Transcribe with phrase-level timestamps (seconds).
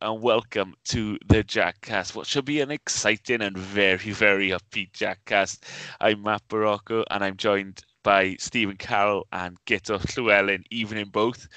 [0.00, 2.14] and welcome to the Jackcast.
[2.14, 5.60] What should be an exciting and very, very upbeat Jackcast.
[6.00, 10.64] I'm Matt Barocco, and I'm joined by Stephen Carroll and Guto Llewellyn.
[10.70, 11.48] Evening both.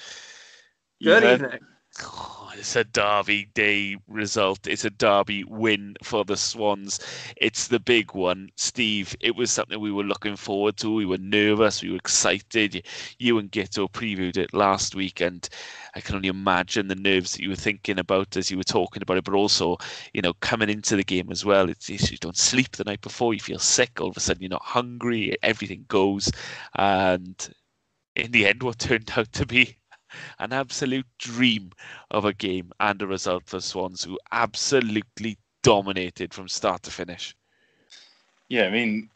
[1.02, 1.50] Good evening.
[1.50, 1.71] evening.
[2.62, 4.66] It's a Derby Day result.
[4.66, 7.00] It's a Derby win for the Swans.
[7.36, 8.50] It's the big one.
[8.56, 10.94] Steve, it was something we were looking forward to.
[10.94, 11.82] We were nervous.
[11.82, 12.86] We were excited.
[13.18, 15.48] You and Guto previewed it last week, and
[15.94, 19.02] I can only imagine the nerves that you were thinking about as you were talking
[19.02, 19.76] about it, but also,
[20.14, 21.68] you know, coming into the game as well.
[21.68, 23.34] It's, you don't sleep the night before.
[23.34, 24.00] You feel sick.
[24.00, 25.36] All of a sudden, you're not hungry.
[25.42, 26.30] Everything goes.
[26.76, 27.36] And
[28.14, 29.78] in the end, what turned out to be
[30.38, 31.70] an absolute dream
[32.10, 37.34] of a game and a result for Swans, who absolutely dominated from start to finish.
[38.48, 39.08] Yeah, I mean,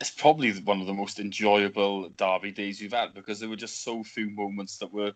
[0.00, 3.84] it's probably one of the most enjoyable derby days we've had because there were just
[3.84, 5.12] so few moments that were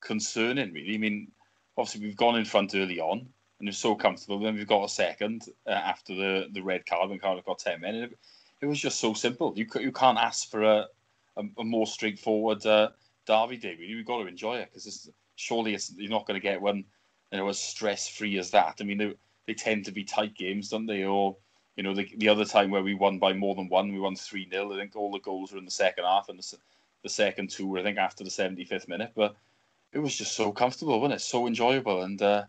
[0.00, 0.94] concerning, really.
[0.94, 1.32] I mean,
[1.76, 3.28] obviously, we've gone in front early on
[3.60, 4.38] and it's so comfortable.
[4.38, 7.80] Then we've got a second uh, after the, the red card when Cardiff got 10
[7.80, 7.94] men.
[7.94, 8.18] It,
[8.62, 9.52] it, was just so simple.
[9.56, 10.86] You, you can't ask for a,
[11.36, 12.88] a, a more straightforward uh,
[13.26, 13.76] derby day.
[13.78, 16.84] We've got to enjoy it because surely you're not going to get one
[17.32, 18.76] you know as stress free as that.
[18.80, 19.14] I mean, they,
[19.46, 21.04] they tend to be tight games, don't they?
[21.04, 21.36] Or
[21.76, 24.16] you know, the, the other time where we won by more than one, we won
[24.16, 26.56] three 0 I think all the goals were in the second half, and the,
[27.02, 29.12] the second two were I think after the seventy fifth minute.
[29.14, 29.36] But
[29.92, 31.22] it was just so comfortable, wasn't it?
[31.22, 32.44] So enjoyable, and uh,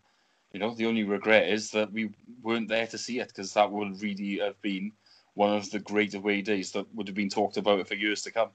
[0.53, 3.71] you know, the only regret is that we weren't there to see it because that
[3.71, 4.91] would really have been
[5.33, 8.31] one of the great away days that would have been talked about for years to
[8.31, 8.49] come.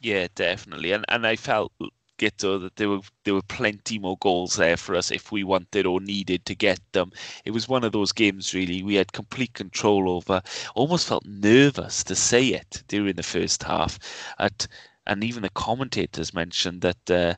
[0.00, 0.92] Yeah, definitely.
[0.92, 1.72] And and I felt
[2.18, 5.86] Guto that there were there were plenty more goals there for us if we wanted
[5.86, 7.12] or needed to get them.
[7.44, 10.42] It was one of those games really we had complete control over.
[10.74, 13.98] Almost felt nervous to say it during the first half.
[14.38, 14.66] At
[15.06, 17.34] and even the commentators mentioned that uh,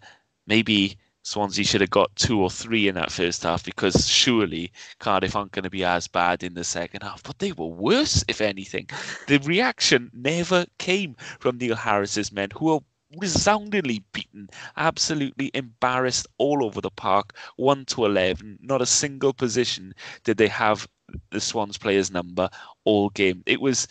[0.46, 5.36] maybe Swansea should have got two or three in that first half because surely Cardiff
[5.36, 7.22] aren't going to be as bad in the second half.
[7.22, 8.88] But they were worse, if anything.
[9.28, 12.80] The reaction never came from Neil Harris's men, who are
[13.18, 18.58] resoundingly beaten, absolutely embarrassed all over the park, 1 to 11.
[18.60, 19.94] Not a single position
[20.24, 20.88] did they have
[21.30, 22.48] the Swans players' number
[22.84, 23.42] all game.
[23.46, 23.86] It was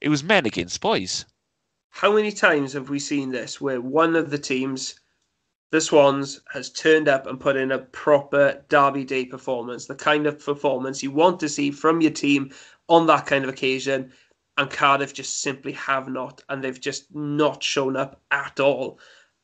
[0.00, 1.26] it was men against boys.
[1.90, 4.94] How many times have we seen this where one of the teams
[5.70, 10.26] the Swans has turned up and put in a proper Derby Day performance, the kind
[10.26, 12.50] of performance you want to see from your team
[12.88, 14.12] on that kind of occasion.
[14.56, 18.98] And Cardiff just simply have not, and they've just not shown up at all.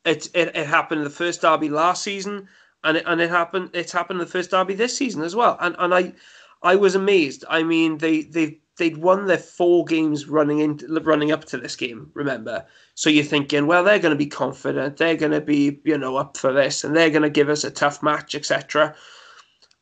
[0.05, 2.47] It it, it happened in the first derby last season,
[2.83, 3.71] and it, and it happened.
[3.73, 5.57] It's happened in the first derby this season as well.
[5.59, 6.13] And and I
[6.61, 7.45] I was amazed.
[7.49, 11.75] I mean, they they they'd won their four games running in running up to this
[11.75, 12.11] game.
[12.13, 12.65] Remember,
[12.95, 16.15] so you're thinking, well, they're going to be confident, they're going to be you know
[16.15, 18.95] up for this, and they're going to give us a tough match, etc.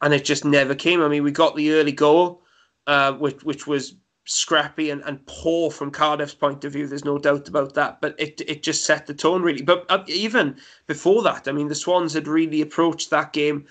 [0.01, 1.01] And it just never came.
[1.01, 2.41] I mean, we got the early goal,
[2.87, 3.95] uh, which which was
[4.27, 6.87] scrappy and, and poor from Cardiff's point of view.
[6.87, 8.01] There's no doubt about that.
[8.01, 9.61] But it it just set the tone really.
[9.61, 10.57] But uh, even
[10.87, 13.67] before that, I mean, the Swans had really approached that game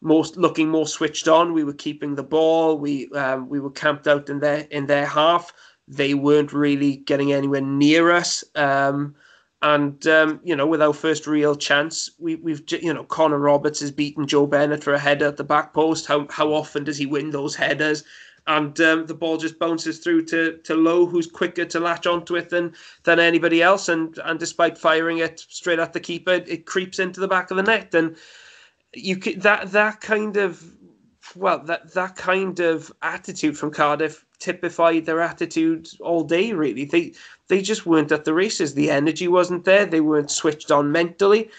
[0.00, 1.52] most looking more switched on.
[1.52, 2.78] We were keeping the ball.
[2.78, 5.52] We um, we were camped out in their in their half.
[5.86, 8.44] They weren't really getting anywhere near us.
[8.54, 9.14] Um,
[9.60, 13.80] and um, you know, with our first real chance, we, we've you know Connor Roberts
[13.80, 16.06] has beaten Joe Bennett for a header at the back post.
[16.06, 18.04] How how often does he win those headers?
[18.46, 22.36] And um, the ball just bounces through to to Lowe, who's quicker to latch onto
[22.36, 22.72] it than
[23.02, 23.88] than anybody else.
[23.88, 27.56] And and despite firing it straight at the keeper, it creeps into the back of
[27.56, 27.92] the net.
[27.94, 28.16] And
[28.94, 30.64] you could that that kind of
[31.36, 36.84] well that that kind of attitude from Cardiff typified their attitude all day really.
[36.84, 37.14] They
[37.48, 38.74] they just weren't at the races.
[38.74, 39.86] The energy wasn't there.
[39.86, 41.50] They weren't switched on mentally.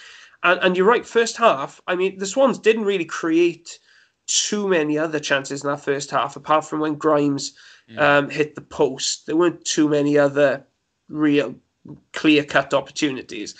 [0.41, 3.79] And, and you're right first half I mean the Swans didn't really create
[4.27, 7.53] too many other chances in that first half apart from when Grimes
[7.97, 9.25] um, hit the post.
[9.25, 10.65] There weren't too many other
[11.07, 11.55] real
[12.13, 13.55] clear cut opportunities.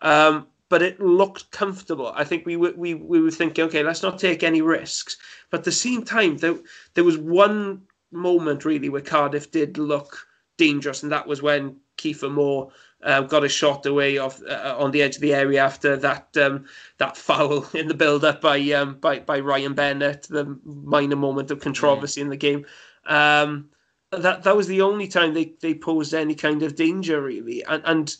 [0.00, 2.12] Um, but it looked comfortable.
[2.16, 5.16] I think we were we, we were thinking, okay, let's not take any risks.
[5.48, 6.56] But at the same time, there
[6.94, 10.26] there was one moment really where Cardiff did look
[10.56, 12.72] dangerous, and that was when Kiefer Moore
[13.04, 16.36] uh, got a shot away off uh, on the edge of the area after that
[16.38, 16.64] um,
[16.98, 21.52] that foul in the build up by um, by by Ryan Bennett, the minor moment
[21.52, 22.24] of controversy mm.
[22.24, 22.66] in the game.
[23.06, 23.68] Um,
[24.10, 27.80] that that was the only time they, they posed any kind of danger really, and
[27.86, 28.16] and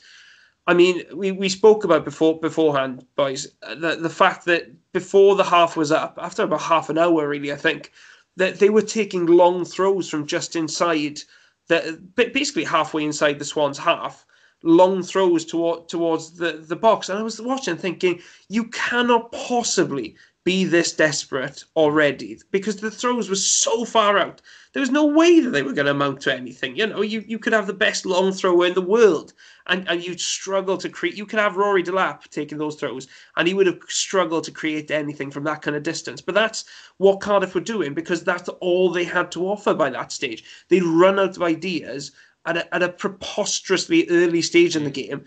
[0.67, 5.45] I mean, we, we spoke about before beforehand, boys, the, the fact that before the
[5.45, 7.93] half was up, after about half an hour, really, I think,
[8.37, 11.21] that they were taking long throws from just inside,
[11.69, 14.25] that basically halfway inside the Swans' half,
[14.63, 17.09] long throws toward, towards the, the box.
[17.11, 23.29] And I was watching thinking, you cannot possibly be this desperate already because the throws
[23.29, 24.43] were so far out.
[24.73, 26.77] There was no way that they were going to amount to anything.
[26.77, 29.33] You know, you, you could have the best long thrower in the world
[29.67, 31.17] and, and you'd struggle to create.
[31.17, 34.91] You could have Rory Delap taking those throws and he would have struggled to create
[34.91, 36.21] anything from that kind of distance.
[36.21, 36.65] But that's
[36.99, 40.45] what Cardiff were doing because that's all they had to offer by that stage.
[40.69, 42.13] They'd run out of ideas
[42.47, 45.25] at a, at a preposterously early stage in the game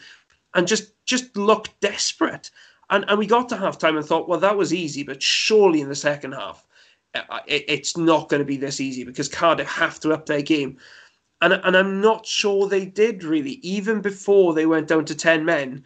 [0.54, 2.52] and just just looked desperate.
[2.90, 5.82] And, and we got to half time and thought, well, that was easy, but surely
[5.82, 6.66] in the second half,
[7.16, 10.42] uh, it, it's not going to be this easy because Cardiff have to up their
[10.42, 10.78] game.
[11.42, 15.46] And, and I'm not sure they did really, even before they went down to 10
[15.46, 15.86] men.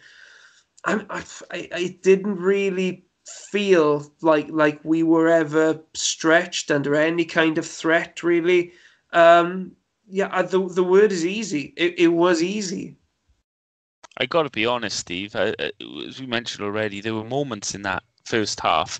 [0.86, 7.57] I, I, I didn't really feel like like we were ever stretched under any kind
[7.57, 8.71] of threat, really.
[9.13, 9.74] Um,
[10.07, 11.74] yeah, the, the word is easy.
[11.77, 12.98] It, it was easy.
[14.18, 15.36] I got to be honest, Steve.
[15.36, 15.53] Uh,
[16.07, 19.00] as we mentioned already, there were moments in that first half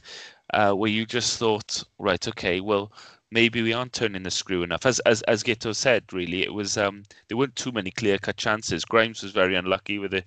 [0.54, 2.92] uh, where you just thought, right, okay, well,
[3.32, 4.86] maybe we aren't turning the screw enough.
[4.86, 8.38] As as as Guto said, really, it was um, there weren't too many clear cut
[8.38, 8.86] chances.
[8.86, 10.24] Grimes was very unlucky with a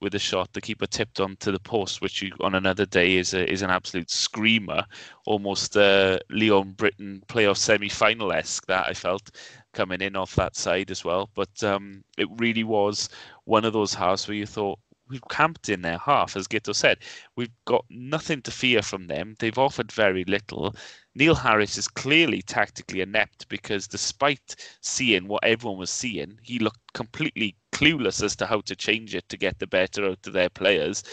[0.00, 0.52] with a shot.
[0.52, 3.70] The keeper tipped onto the post, which you, on another day is a, is an
[3.70, 4.84] absolute screamer,
[5.26, 8.66] almost uh, Leon Britton playoff semi final esque.
[8.66, 9.30] That I felt
[9.72, 11.30] coming in off that side as well.
[11.34, 13.08] But um, it really was
[13.44, 14.78] one of those halves where you thought
[15.08, 16.98] we've camped in their half, as Guto said.
[17.36, 19.34] We've got nothing to fear from them.
[19.38, 20.74] They've offered very little.
[21.14, 26.92] Neil Harris is clearly tactically inept because despite seeing what everyone was seeing, he looked
[26.92, 30.48] completely clueless as to how to change it to get the better out of their
[30.48, 31.04] players.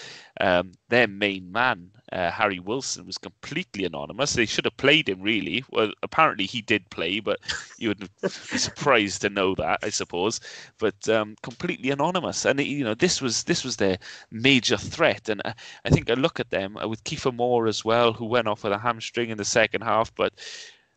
[0.41, 4.33] Um, their main man, uh, Harry Wilson, was completely anonymous.
[4.33, 5.63] They should have played him, really.
[5.69, 7.39] Well, apparently he did play, but
[7.77, 10.41] you would be surprised to know that, I suppose.
[10.79, 13.97] But um, completely anonymous, and you know this was this was their
[14.31, 15.29] major threat.
[15.29, 18.47] And I think I look at them uh, with Kiefer Moore as well, who went
[18.47, 20.33] off with a hamstring in the second half, but.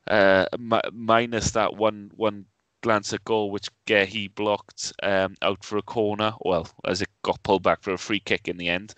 [0.07, 0.47] Uh,
[0.95, 2.47] minus that one one
[2.81, 6.33] glance at goal, which Gehi blocked um, out for a corner.
[6.41, 8.95] Well, as it got pulled back for a free kick in the end,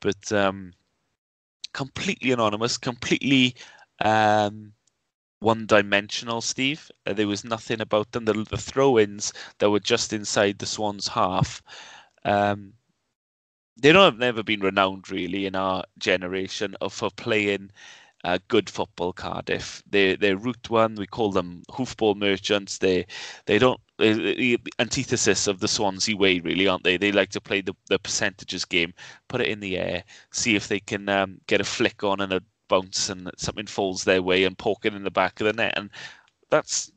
[0.00, 0.72] but um,
[1.72, 3.54] completely anonymous, completely
[4.04, 4.72] um,
[5.40, 6.40] one-dimensional.
[6.40, 8.24] Steve, uh, there was nothing about them.
[8.24, 11.62] The, the throw-ins that were just inside the Swans' half.
[12.24, 12.74] Um,
[13.80, 17.70] they don't have never been renowned really in our generation of for playing
[18.24, 19.12] uh, good football.
[19.12, 20.38] Cardiff, they they're
[20.68, 20.94] one.
[20.94, 22.78] We call them hoofball merchants.
[22.78, 23.06] They
[23.46, 26.96] they don't the antithesis of the Swansea way, really, aren't they?
[26.96, 28.94] They like to play the, the percentages game,
[29.28, 32.32] put it in the air, see if they can um, get a flick on and
[32.32, 35.52] a bounce, and something falls their way, and poke it in the back of the
[35.52, 35.74] net.
[35.76, 35.90] And
[36.50, 36.90] that's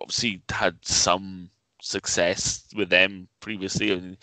[0.00, 1.50] obviously had some
[1.82, 3.92] success with them previously.
[3.92, 4.18] I mean,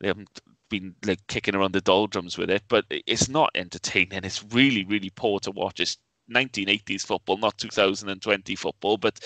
[0.00, 0.40] they haven't
[0.72, 4.24] been like kicking around the doldrums with it, but it's not entertaining.
[4.24, 5.78] It's really, really poor to watch.
[5.80, 5.98] It's
[6.32, 8.96] 1980s football, not 2020 football.
[8.96, 9.20] But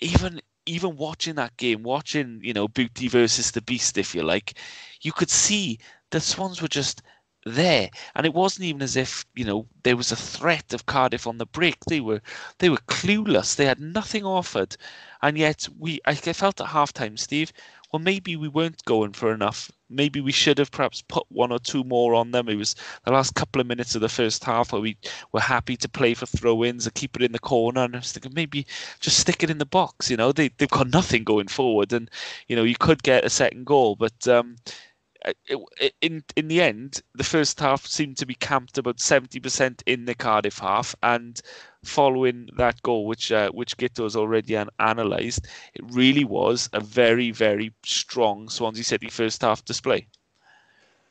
[0.00, 4.54] even even watching that game, watching you know Beauty versus the Beast, if you like,
[5.02, 5.78] you could see
[6.10, 7.02] the Swans were just
[7.44, 11.26] there, and it wasn't even as if you know there was a threat of Cardiff
[11.26, 11.78] on the break.
[11.84, 12.20] They were
[12.58, 13.56] they were clueless.
[13.56, 14.76] They had nothing offered,
[15.22, 17.52] and yet we I felt at halftime, Steve,
[17.92, 19.70] well, maybe we weren't going for enough.
[19.88, 22.48] Maybe we should have perhaps put one or two more on them.
[22.48, 22.74] It was
[23.04, 24.96] the last couple of minutes of the first half where we
[25.32, 27.84] were happy to play for throw-ins or keep it in the corner.
[27.84, 28.66] And I was thinking maybe
[29.00, 30.10] just stick it in the box.
[30.10, 32.10] You know, they they've got nothing going forward, and
[32.48, 34.56] you know you could get a second goal, but um,
[36.00, 40.04] in in the end, the first half seemed to be camped about seventy percent in
[40.04, 41.40] the Cardiff half, and
[41.84, 46.80] following that goal, which uh, which Guto has already an- analysed, it really was a
[46.80, 50.06] very very strong Swansea City first half display.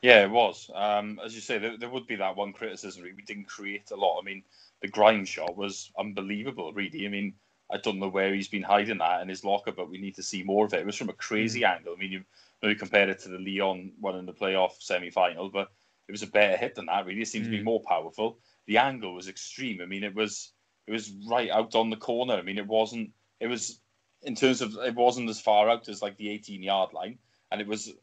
[0.01, 0.69] Yeah, it was.
[0.75, 3.03] Um, as you say, there, there, would be that one criticism.
[3.03, 4.19] We didn't create a lot.
[4.19, 4.43] I mean,
[4.81, 6.72] the Grimes shot was unbelievable.
[6.74, 7.34] Really, I mean,
[7.72, 10.24] I don't know where he's been hiding that in his locker, but we need to
[10.24, 10.81] see more of it.
[10.81, 11.75] It was from a crazy mm.
[11.75, 11.95] angle.
[11.95, 12.24] I mean, you
[12.62, 15.69] maybe compare it to the Leon one in the playoff semi final, but
[16.07, 17.05] it was a better hit than that.
[17.05, 17.50] Really, it seemed mm.
[17.50, 17.65] to be mm.
[17.65, 18.39] more powerful.
[18.67, 19.81] The angle was extreme.
[19.81, 20.51] I mean, it was
[20.88, 22.35] it was right out on the corner.
[22.35, 23.12] I mean, it wasn't.
[23.39, 23.79] It was
[24.24, 27.17] in terms of it wasn't as far out as like the 18 yard line,
[27.51, 27.93] and it was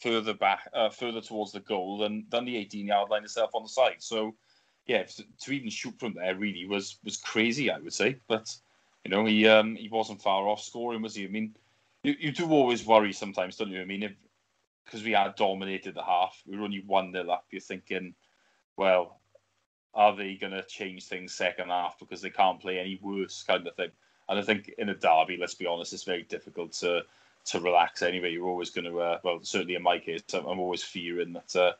[0.00, 3.62] further back, uh, further towards the goal than than the 18 yard line itself on
[3.62, 3.96] the side.
[3.98, 4.34] So,
[4.86, 7.70] yeah, to, to even shoot from there really was was crazy.
[7.70, 8.54] I would say, but
[9.04, 11.24] you know, he um he wasn't far off scoring, was he?
[11.24, 11.54] I mean,
[12.02, 13.80] you, you do always worry sometimes, don't you?
[13.80, 14.14] I mean,
[14.84, 17.46] because we had dominated the half, we were only one nil up.
[17.50, 18.14] You're thinking,
[18.76, 19.20] well,
[19.94, 23.66] are they going to change things second half because they can't play any worse kind
[23.66, 23.90] of thing?
[24.28, 27.02] And I think in a derby, let's be honest, it's very difficult to
[27.44, 28.32] to relax anyway.
[28.32, 31.72] You're always going to, uh, well, certainly in my case, I'm always fearing that uh,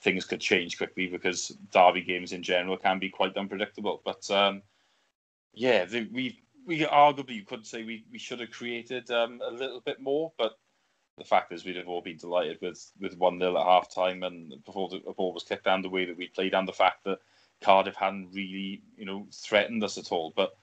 [0.00, 4.00] things could change quickly because derby games in general can be quite unpredictable.
[4.04, 4.62] But um,
[5.54, 10.00] yeah, we we arguably could say we, we should have created um, a little bit
[10.00, 10.58] more, but
[11.16, 14.22] the fact is we'd have all been delighted with with one 0 at half time
[14.22, 17.02] and before the ball was kicked down the way that we played and the fact
[17.04, 17.18] that
[17.62, 20.32] Cardiff hadn't really you know threatened us at all.
[20.36, 20.56] But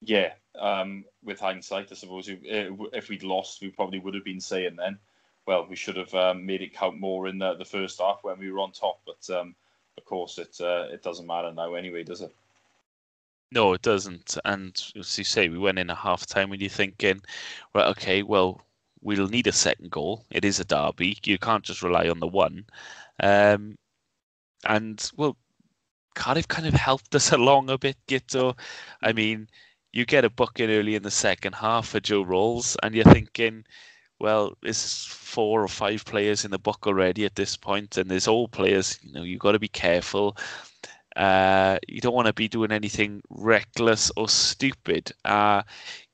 [0.00, 4.76] yeah, um, with hindsight, I suppose if we'd lost, we probably would have been saying
[4.76, 4.98] then,
[5.46, 8.38] well, we should have um, made it count more in the, the first half when
[8.38, 9.00] we were on top.
[9.06, 9.54] But um,
[9.98, 12.34] of course, it uh, it doesn't matter now anyway, does it?
[13.52, 14.38] No, it doesn't.
[14.46, 17.20] And as you say, we went in at half time and you're thinking,
[17.74, 18.62] right, okay, well,
[19.02, 20.24] we'll need a second goal.
[20.30, 21.18] It is a derby.
[21.24, 22.64] You can't just rely on the one.
[23.22, 23.76] Um,
[24.64, 25.36] and, well,
[26.14, 28.58] Cardiff kind of helped us along a bit, Guto.
[29.02, 29.48] I mean,
[29.92, 33.64] you get a bucket early in the second half for Joe Ralls, and you're thinking,
[34.18, 38.28] well, there's four or five players in the book already at this point, and there's
[38.28, 38.98] all players.
[39.02, 40.36] You know, you've got to be careful.
[41.16, 45.12] Uh, you don't want to be doing anything reckless or stupid.
[45.24, 45.62] Uh,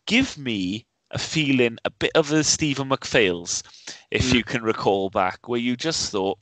[0.07, 3.63] give me a feeling, a bit of a Stephen McPhail's,
[4.11, 4.35] if mm.
[4.35, 6.39] you can recall back, where you just thought,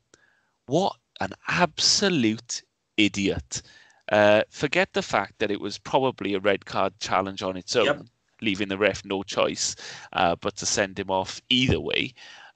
[0.67, 2.63] what an absolute
[2.97, 3.63] idiot.
[4.11, 7.85] Uh, forget the fact that it was probably a red card challenge on its own,
[7.87, 8.03] yep.
[8.41, 9.77] leaving the ref no choice
[10.13, 12.15] uh, but to send him off either way.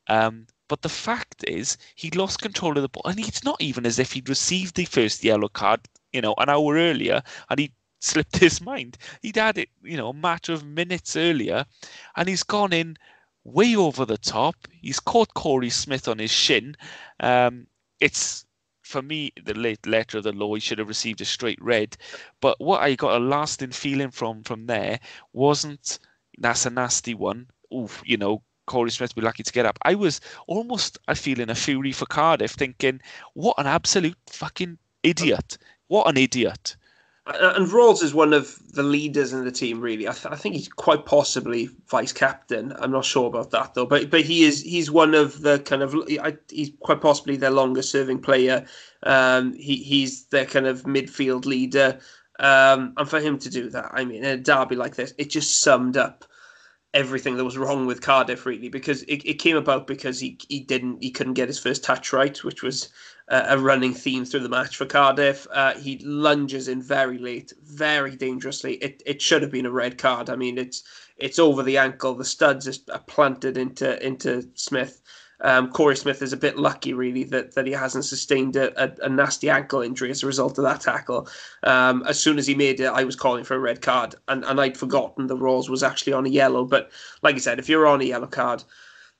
[0.08, 3.84] Um, but the fact is, he lost control of the ball, and it's not even
[3.84, 5.80] as if he'd received the first yellow card,
[6.12, 8.96] you know, an hour earlier, and he slipped his mind.
[9.20, 11.66] He'd had it, you know, a matter of minutes earlier,
[12.14, 12.96] and he's gone in
[13.42, 14.54] way over the top.
[14.80, 16.76] He's caught Korey Smith on his shin.
[17.18, 17.66] Um,
[17.98, 18.46] it's
[18.82, 20.54] for me the late letter of the law.
[20.54, 21.96] He should have received a straight red.
[22.40, 25.00] But what I got a lasting feeling from from there
[25.32, 25.98] wasn't
[26.38, 27.48] that's a nasty one.
[27.74, 29.78] Oof, you know, Korey Smith be lucky to get up.
[29.82, 33.00] I was almost I feeling a fury for Cardiff, thinking,
[33.34, 35.58] what an absolute fucking idiot!
[35.88, 36.76] What an idiot!
[37.26, 39.80] And Ralls is one of the leaders in the team.
[39.80, 42.72] Really, I, th- I, think he's quite possibly vice captain.
[42.78, 45.82] I'm not sure about that though, but but he is he's one of the kind
[45.82, 45.94] of
[46.48, 48.64] he's quite possibly their longest serving player.
[49.02, 51.98] Um, he he's their kind of midfield leader.
[52.38, 55.28] Um, and for him to do that, I mean, in a derby like this, it
[55.28, 56.24] just summed up
[56.92, 60.60] everything that was wrong with Cardiff really because it, it came about because he he
[60.60, 62.88] didn't he couldn't get his first touch right which was
[63.28, 65.46] uh, a running theme through the match for Cardiff.
[65.52, 68.74] Uh, he lunges in very late very dangerously.
[68.74, 70.28] It it should have been a red card.
[70.28, 70.82] I mean it's
[71.16, 72.14] it's over the ankle.
[72.14, 75.00] The studs are planted into into Smith
[75.42, 79.06] um, Korey Smith is a bit lucky, really, that, that he hasn't sustained a, a,
[79.06, 81.28] a nasty ankle injury as a result of that tackle.
[81.62, 84.44] Um, as soon as he made it, I was calling for a red card, and,
[84.44, 86.64] and I'd forgotten the Ralls was actually on a yellow.
[86.64, 86.90] But
[87.22, 88.64] like I said, if you're on a yellow card,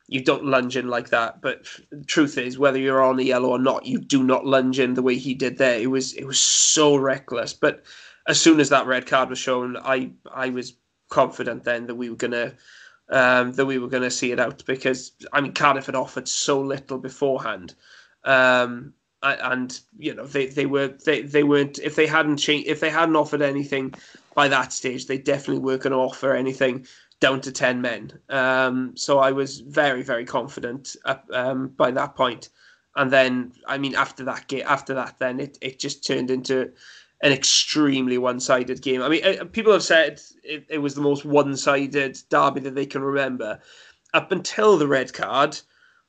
[0.09, 1.41] you don't lunge in like that.
[1.41, 1.67] But
[2.07, 5.03] truth is, whether you're on a yellow or not, you do not lunge in the
[5.03, 5.79] way he did there.
[5.79, 7.55] It was it was so reckless.
[7.55, 7.85] But
[8.27, 10.75] as soon as that red card was shown, I I was
[11.09, 12.55] confident then that we were gonna
[13.11, 16.29] um, that we were going to see it out because I mean Cardiff had offered
[16.29, 17.75] so little beforehand,
[18.25, 22.81] um, and you know they, they were they, they weren't if they hadn't changed if
[22.81, 23.95] they hadn't offered anything
[24.35, 26.87] by that stage they definitely weren't going to offer anything
[27.19, 28.19] down to ten men.
[28.31, 30.97] Um, so I was very very confident
[31.33, 32.49] um, by that point,
[32.97, 36.73] and then I mean after that after that then it it just turned into
[37.23, 39.03] an extremely one-sided game.
[39.03, 42.87] I mean, uh, people have said it, it, was the most one-sided derby that they
[42.87, 43.61] can remember.
[44.15, 45.59] Up until the red card,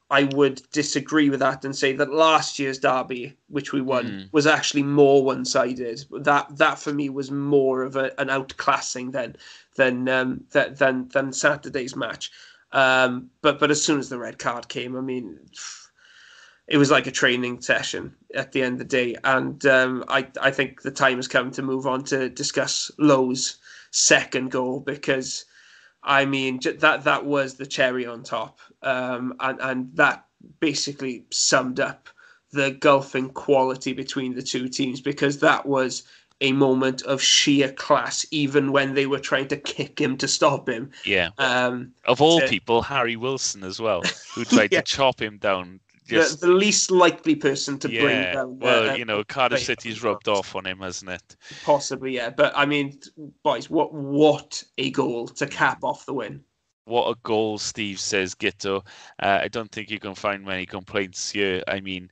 [0.09, 4.29] I would disagree with that and say that last year's derby, which we won, mm.
[4.31, 6.05] was actually more one-sided.
[6.11, 9.35] That that for me was more of a, an outclassing than
[9.75, 12.31] than um, than than Saturday's match.
[12.71, 15.39] Um, but but as soon as the red card came, I mean
[16.71, 19.17] it was like a training session at the end of the day.
[19.25, 23.57] And um, I, I think the time has come to move on to discuss Lowe's
[23.91, 25.43] second goal because,
[26.01, 30.25] I mean, that that was the cherry on top, um, and and that
[30.61, 32.07] basically summed up
[32.53, 36.03] the gulfing quality between the two teams because that was
[36.39, 40.69] a moment of sheer class, even when they were trying to kick him to stop
[40.69, 40.89] him.
[41.03, 41.29] Yeah.
[41.37, 44.79] Um, of all to, people, Harry Wilson as well, who tried yeah.
[44.79, 48.59] to chop him down just, the, the, least likely person to yeah, bring down.
[48.59, 51.35] Well, you know, Cardiff City's rubbed off on him, hasn't it?
[51.63, 52.29] Possibly, yeah.
[52.29, 52.99] But I mean,
[53.43, 56.43] boys, what what a goal to cap off the win.
[56.85, 58.85] What a goal, Steve says, Guto.
[59.21, 61.63] Uh, I don't think you can find many complaints here.
[61.67, 62.09] I mean,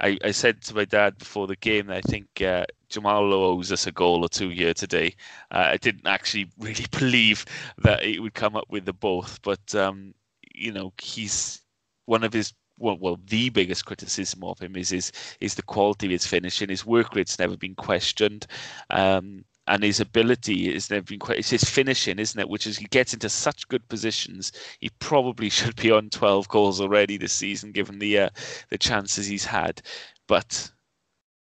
[0.00, 3.44] I, I said to my dad before the game that I think uh, Jamal Lowe
[3.44, 5.14] owes us a goal or two here today.
[5.50, 7.44] Uh, I didn't actually really believe
[7.78, 10.14] that he would come up with the both, but um,
[10.54, 11.62] you know, he's
[12.06, 16.06] one of his well, well, the biggest criticism of him is his is the quality
[16.06, 16.68] of his finishing.
[16.68, 18.46] His work rate's never been questioned.
[18.90, 21.38] Um, and his ability is never been quite.
[21.38, 22.48] It's his finishing, isn't it?
[22.48, 24.50] Which is he gets into such good positions.
[24.80, 28.30] He probably should be on 12 goals already this season, given the uh,
[28.70, 29.80] the chances he's had.
[30.26, 30.72] But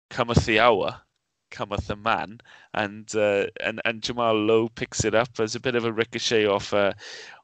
[0.09, 1.01] cometh the hour,
[1.51, 2.39] cometh the man,
[2.73, 6.45] and uh, and and Jamal Lowe picks it up as a bit of a ricochet
[6.45, 6.93] off uh,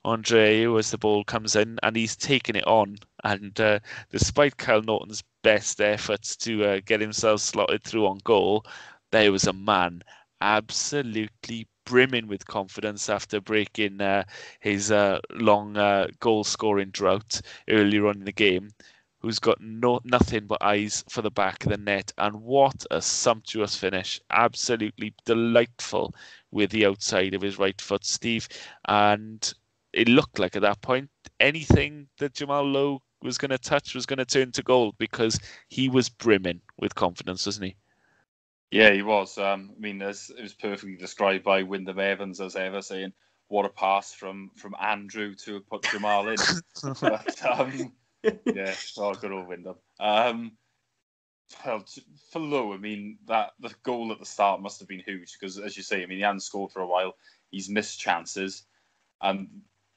[0.06, 2.98] Andre as the ball comes in, and he's taking it on.
[3.24, 3.80] And uh,
[4.12, 8.66] despite Kyle Naughton's best efforts to uh, get himself slotted through on goal,
[9.12, 10.02] there was a man
[10.42, 14.24] absolutely brimming with confidence after breaking uh,
[14.60, 18.70] his uh, long uh, goal scoring drought earlier on in the game
[19.24, 22.12] who's got no nothing but eyes for the back of the net.
[22.18, 24.20] And what a sumptuous finish!
[24.30, 26.14] Absolutely delightful
[26.52, 28.50] with the outside of his right foot, Steve.
[28.86, 29.54] And
[29.94, 31.10] it looked like at that point
[31.40, 35.40] anything that Jamal Lowe was going to touch was going to turn to gold because
[35.70, 37.76] he was brimming with confidence, wasn't he?
[38.72, 39.38] Yeah, he was.
[39.38, 43.14] Um, I mean, it was perfectly described by Wyndham Evans as ever, saying,
[43.48, 46.38] "What a pass from from Andrew to put Jamal in."
[47.02, 49.76] but, um, yeah, oh, good old Wyndham.
[50.00, 50.54] Um,
[51.64, 51.86] well,
[52.32, 55.60] for Lowe, I mean that the goal at the start must have been huge because,
[55.60, 57.14] as you say, I mean he hadn't scored for a while.
[57.52, 58.64] He's missed chances,
[59.22, 59.50] and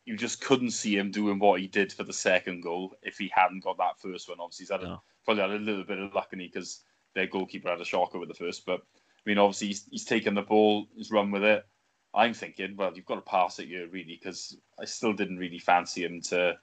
[0.07, 3.31] you just couldn't see him doing what he did for the second goal if he
[3.35, 4.39] hadn't got that first one.
[4.41, 6.81] Obviously, he's had a, probably had a little bit of luck in he because
[7.15, 8.65] their goalkeeper had a shocker with the first.
[8.65, 11.67] But I mean, obviously, he's, he's taken the ball, he's run with it.
[12.15, 15.59] I'm thinking, well, you've got to pass it here, really, because I still didn't really
[15.59, 16.57] fancy him to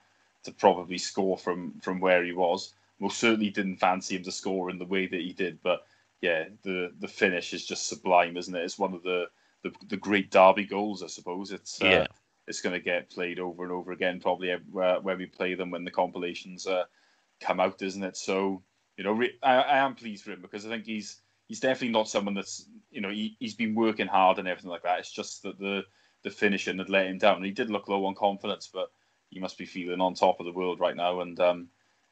[0.44, 2.74] to probably score from from where he was.
[2.98, 5.86] Most certainly didn't fancy him to score in the way that he did, but
[6.22, 8.64] yeah, the the finish is just sublime, isn't it?
[8.64, 9.26] It's one of the
[9.62, 11.52] the, the great derby goals, I suppose.
[11.52, 12.06] It's uh, yeah.
[12.46, 15.84] It's going to get played over and over again, probably where we play them when
[15.84, 16.84] the compilations uh,
[17.40, 18.16] come out, isn't it?
[18.16, 18.62] So
[18.96, 21.92] you know, re- I, I am pleased for him because I think he's he's definitely
[21.92, 25.00] not someone that's you know he, he's been working hard and everything like that.
[25.00, 25.82] It's just that the
[26.22, 27.36] the finishing had let him down.
[27.36, 28.90] And he did look low on confidence, but
[29.30, 31.20] he must be feeling on top of the world right now.
[31.20, 31.68] And um,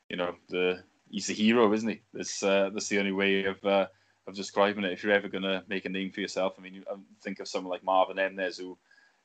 [0.08, 2.00] you know, the he's a hero, isn't he?
[2.12, 3.86] That's uh, that's the only way of uh,
[4.26, 4.92] of describing it.
[4.92, 6.84] If you're ever going to make a name for yourself, I mean, you,
[7.22, 8.76] think of someone like Marvin Emnes who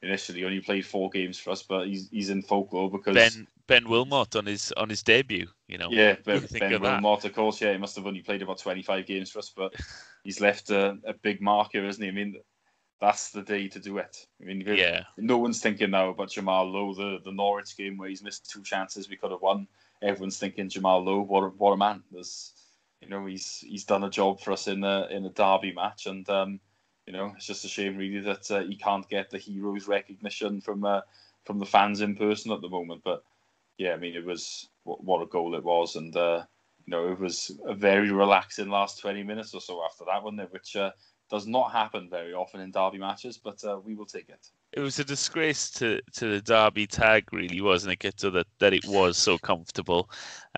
[0.01, 3.89] initially only played four games for us, but he's he's in folklore because Ben Ben
[3.89, 5.89] Wilmot on his on his debut, you know.
[5.91, 7.61] Yeah, Ben, ben Wilmot, of course.
[7.61, 9.73] Yeah, he must have only played about 25 games for us, but
[10.23, 12.09] he's left a, a big marker, isn't he?
[12.09, 12.37] I mean,
[12.99, 14.25] that's the day to do it.
[14.41, 15.03] I mean, yeah.
[15.17, 18.63] no one's thinking now about Jamal Lowe, the, the Norwich game where he's missed two
[18.63, 19.67] chances we could have won.
[20.01, 22.03] Everyone's thinking Jamal Lowe, what a, what a man.
[22.11, 22.53] There's,
[23.01, 26.05] you know, he's he's done a job for us in a in a derby match,
[26.05, 26.59] and um,
[27.07, 30.61] you know, it's just a shame really that uh, he can't get the heroes recognition
[30.61, 31.01] from uh,
[31.45, 33.01] from the fans in person at the moment.
[33.03, 33.23] But
[33.77, 36.43] yeah, I mean, it was what, what a goal it was, and uh,
[36.85, 40.35] you know, it was a very relaxing last twenty minutes or so after that one,
[40.35, 40.91] there, which uh,
[41.29, 44.49] does not happen very often in derby matches, but uh, we will take it.
[44.73, 48.17] It was a disgrace to, to the derby tag, really, wasn't it?
[48.17, 50.09] To that that it was so comfortable.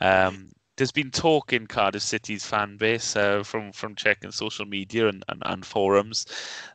[0.01, 5.09] Um, there's been talk in Cardiff City's fan base uh, from from checking social media
[5.09, 6.25] and, and, and forums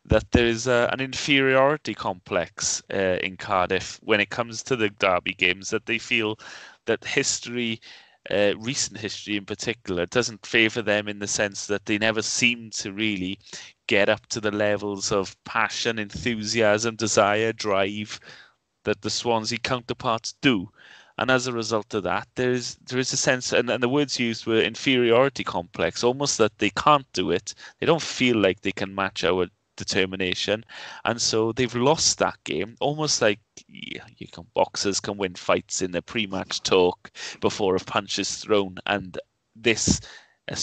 [0.05, 5.33] that there's uh, an inferiority complex uh, in Cardiff when it comes to the derby
[5.33, 5.71] games.
[5.71, 6.39] That they feel
[6.85, 7.81] that history
[8.31, 12.69] uh, recent history in particular doesn't favour them in the sense that they never seem
[12.73, 13.39] to really
[13.87, 18.21] get up to the levels of passion, enthusiasm, desire, drive
[18.85, 20.71] that the Swansea counterparts do.
[21.17, 23.89] And as a result of that, there is there is a sense, and, and the
[23.89, 27.55] words used were inferiority complex, almost that they can't do it.
[27.79, 29.47] They don't feel like they can match our
[29.77, 30.65] determination,
[31.05, 32.77] and so they've lost that game.
[32.81, 37.81] Almost like yeah, you can boxers can win fights in the pre-match talk before a
[37.81, 39.19] punch is thrown, and
[39.55, 40.01] this
[40.49, 40.57] a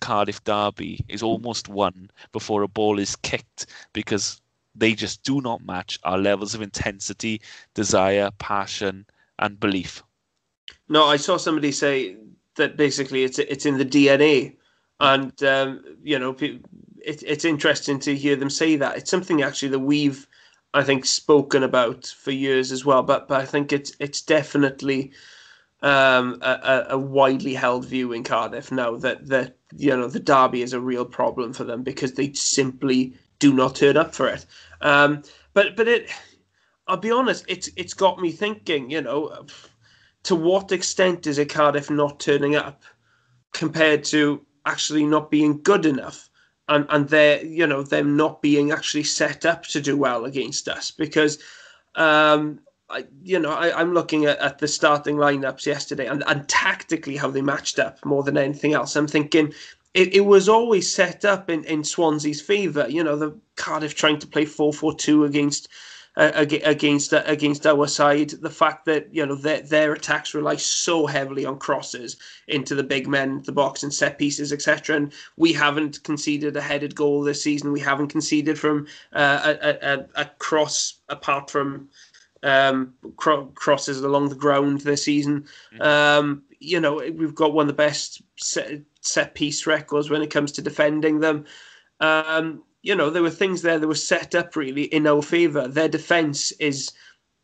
[0.00, 4.40] Cardiff derby is almost won before a ball is kicked because
[4.74, 7.40] they just do not match our levels of intensity,
[7.72, 9.06] desire, passion,
[9.38, 10.02] and belief.
[10.88, 12.16] No, I saw somebody say
[12.56, 14.56] that basically it's it's in the DNA,
[15.00, 18.96] and um, you know it, it's interesting to hear them say that.
[18.96, 20.26] It's something actually that we've
[20.74, 25.12] I think spoken about for years as well, but but I think it's it's definitely
[25.82, 30.62] um, a, a, widely held view in Cardiff now that that you know the derby
[30.62, 34.44] is a real problem for them because they simply do not turn up for it.
[34.80, 35.22] Um,
[35.54, 36.10] but but it,
[36.88, 38.90] I'll be honest, it's it's got me thinking.
[38.90, 39.46] You know,
[40.24, 42.82] to what extent is a Cardiff not turning up
[43.52, 46.28] compared to actually not being good enough?
[46.68, 50.68] And and they you know them not being actually set up to do well against
[50.68, 51.38] us because
[51.94, 56.48] um, I, you know, I, am looking at, at the starting lineups yesterday and, and
[56.48, 58.94] tactically how they matched up more than anything else.
[58.94, 59.52] I'm thinking
[59.94, 62.86] it, it was always set up in, in Swansea's favour.
[62.88, 65.68] You know, the Cardiff trying to play 4 4 2 against
[66.16, 68.30] uh, against uh, against our side.
[68.30, 72.16] The fact that you know their their attacks rely so heavily on crosses
[72.48, 74.96] into the big men, the box, and set pieces, etc.
[74.96, 77.72] And we haven't conceded a headed goal this season.
[77.72, 81.88] We haven't conceded from uh, a, a, a cross apart from
[82.42, 85.46] um, cro- crosses along the ground this season.
[85.74, 85.82] Mm-hmm.
[85.82, 90.30] Um, you know, we've got one of the best set, set piece records when it
[90.30, 91.44] comes to defending them.
[92.00, 95.66] Um, you know, there were things there that were set up really in our favour.
[95.66, 96.92] Their defence is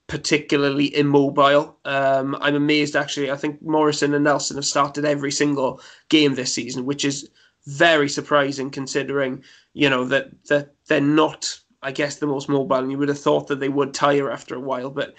[0.07, 1.76] particularly immobile.
[1.85, 3.28] Um, I'm amazed actually.
[3.28, 7.28] I think Morrison and Nelson have started every single game this season, which is
[7.66, 9.42] very surprising considering
[9.74, 12.76] you know that that they're not, I guess, the most mobile.
[12.76, 15.14] And you would have thought that they would tire after a while, but.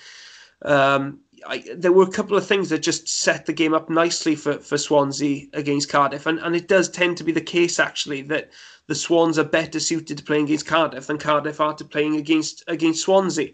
[0.62, 4.36] Um, I, there were a couple of things that just set the game up nicely
[4.36, 8.22] for, for Swansea against Cardiff, and, and it does tend to be the case actually
[8.24, 8.52] that
[8.88, 12.64] the Swans are better suited to playing against Cardiff than Cardiff are to playing against
[12.68, 13.52] against Swansea.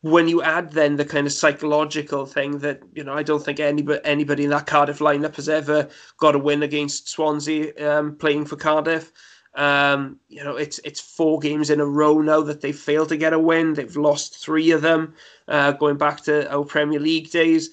[0.00, 3.60] When you add then the kind of psychological thing that you know, I don't think
[3.60, 8.46] anybody anybody in that Cardiff lineup has ever got a win against Swansea um, playing
[8.46, 9.12] for Cardiff.
[9.54, 13.16] Um, you know, it's it's four games in a row now that they've failed to
[13.16, 13.74] get a win.
[13.74, 15.14] They've lost three of them,
[15.46, 17.70] uh, going back to our Premier League days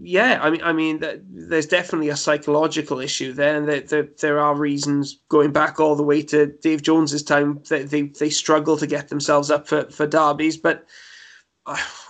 [0.00, 4.38] yeah, I mean, I mean, there's definitely a psychological issue there, and there, there, there
[4.38, 8.76] are reasons going back all the way to Dave Jones's time that they, they struggle
[8.76, 10.56] to get themselves up for, for derbies.
[10.56, 10.86] But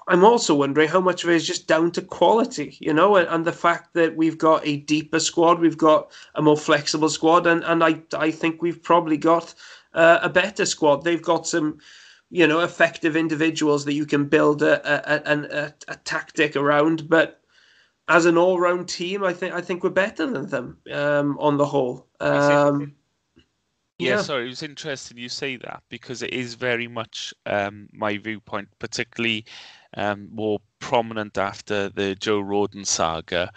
[0.09, 3.29] I'm also wondering how much of it is just down to quality, you know, and,
[3.29, 7.47] and the fact that we've got a deeper squad, we've got a more flexible squad,
[7.47, 9.55] and, and I I think we've probably got
[9.95, 11.05] uh, a better squad.
[11.05, 11.79] They've got some
[12.31, 17.41] you know effective individuals that you can build a a, a, a, tactic around but
[18.07, 21.65] as an all-round team i think i think we're better than them um, on the
[21.65, 22.07] whole.
[22.21, 22.95] Um,
[23.99, 27.89] yeah, yeah, sorry, it was interesting you say that because it is very much um,
[27.93, 29.45] my viewpoint, particularly
[29.97, 33.53] um, more prominent after the Joe Rodon saga,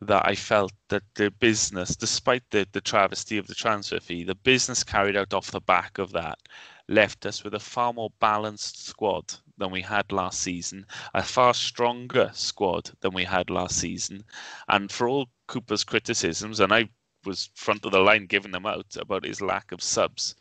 [0.00, 4.34] that I felt that the business, despite the, the travesty of the transfer fee, the
[4.34, 6.38] business carried out off the back of that
[6.88, 11.54] left us with a far more balanced squad than we had last season, a far
[11.54, 14.24] stronger squad than we had last season.
[14.68, 16.88] And for all Cooper's criticisms, and I
[17.24, 20.34] was front of the line giving them out about his lack of subs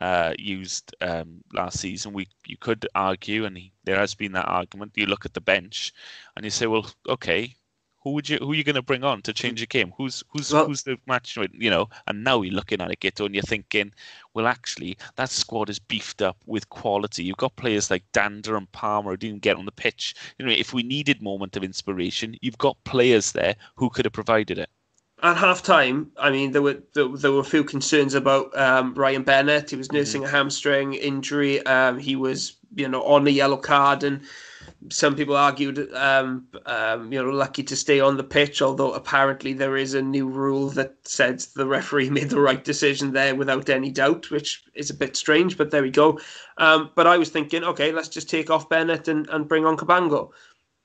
[0.00, 4.48] uh, used um, last season, we you could argue, and he, there has been that
[4.48, 4.92] argument.
[4.96, 5.92] You look at the bench,
[6.36, 7.54] and you say, well, okay,
[8.02, 9.92] who would you who are you going to bring on to change the game?
[9.96, 11.36] Who's who's well, who's the match?
[11.52, 13.92] You know, and now you're looking at it, Guto, and you're thinking,
[14.34, 17.24] well, actually, that squad is beefed up with quality.
[17.24, 20.14] You've got players like Dhanda and Palmer who didn't get on the pitch.
[20.38, 24.12] You know, if we needed moment of inspiration, you've got players there who could have
[24.12, 24.70] provided it.
[25.22, 28.94] At half time, I mean, there were there, there, were a few concerns about um,
[28.94, 29.70] Ryan Bennett.
[29.70, 29.96] He was mm-hmm.
[29.98, 30.34] nursing mm-hmm.
[30.34, 31.64] a hamstring injury.
[31.64, 34.22] Um, he was, you know, on a yellow card and
[34.90, 38.60] some people argued, um, um, you know, lucky to stay on the pitch.
[38.60, 43.12] Although apparently there is a new rule that says the referee made the right decision
[43.12, 45.56] there without any doubt, which is a bit strange.
[45.56, 46.20] But there we go.
[46.58, 49.76] Um, but I was thinking, okay, let's just take off Bennett and, and bring on
[49.76, 50.30] Cabango.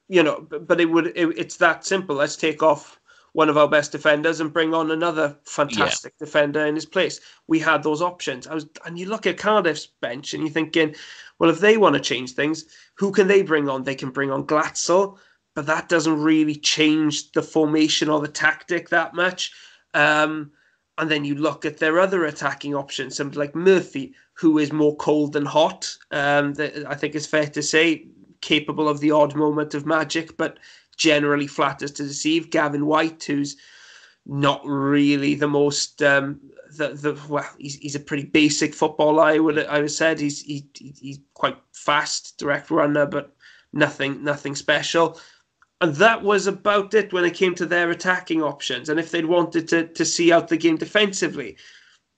[0.08, 2.16] You know, but, but it would it, it's that simple.
[2.16, 3.00] Let's take off
[3.38, 6.26] one of our best defenders and bring on another fantastic yeah.
[6.26, 7.20] defender in his place.
[7.46, 8.48] We had those options.
[8.48, 10.96] I was, and you look at Cardiff's bench and you're thinking,
[11.38, 13.84] well, if they want to change things, who can they bring on?
[13.84, 15.20] They can bring on Glatzel,
[15.54, 19.52] but that doesn't really change the formation or the tactic that much.
[19.94, 20.50] Um,
[20.98, 24.96] and then you look at their other attacking options, somebody like Murphy, who is more
[24.96, 25.96] cold than hot.
[26.10, 28.08] Um, that I think it's fair to say,
[28.42, 30.58] capable of the odd moment of magic, but
[30.98, 32.50] generally flatters to deceive.
[32.50, 33.56] Gavin Whyte, who's
[34.26, 36.40] not really the most um,
[36.76, 39.24] the the well, he's, he's a pretty basic footballer.
[39.24, 43.36] I would I would said he's he, he's quite fast, direct runner, but
[43.74, 45.20] nothing nothing special.
[45.80, 48.90] And that was about it when it came to their attacking options.
[48.90, 51.58] And if they'd wanted to to see out the game defensively,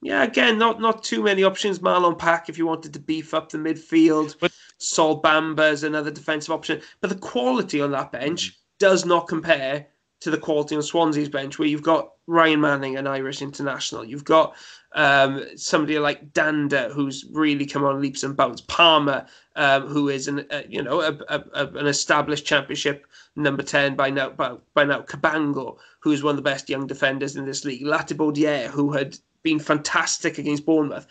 [0.02, 1.78] yeah, again, not not too many options.
[1.78, 6.10] Marlon Pack, if you wanted to beef up the midfield, but Sol Bamba is another
[6.10, 6.80] defensive option.
[7.00, 9.86] But the quality on that bench does not compare
[10.20, 14.04] to the quality on Swansea's bench, where you've got Ryan Manning, an Irish international.
[14.04, 14.54] You've got
[14.92, 18.60] um, somebody like Dhanda, who's really come on leaps and bounds.
[18.62, 23.62] Palmer, um, who is an uh, you know a, a, a, an established championship number
[23.62, 24.30] ten by now.
[24.30, 27.84] By, by now, Cabango, who is one of the best young defenders in this league.
[27.84, 31.06] Latibeaudiere, who had been fantastic against Bournemouth,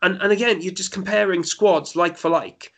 [0.00, 2.72] and and again, you're just comparing squads like for like,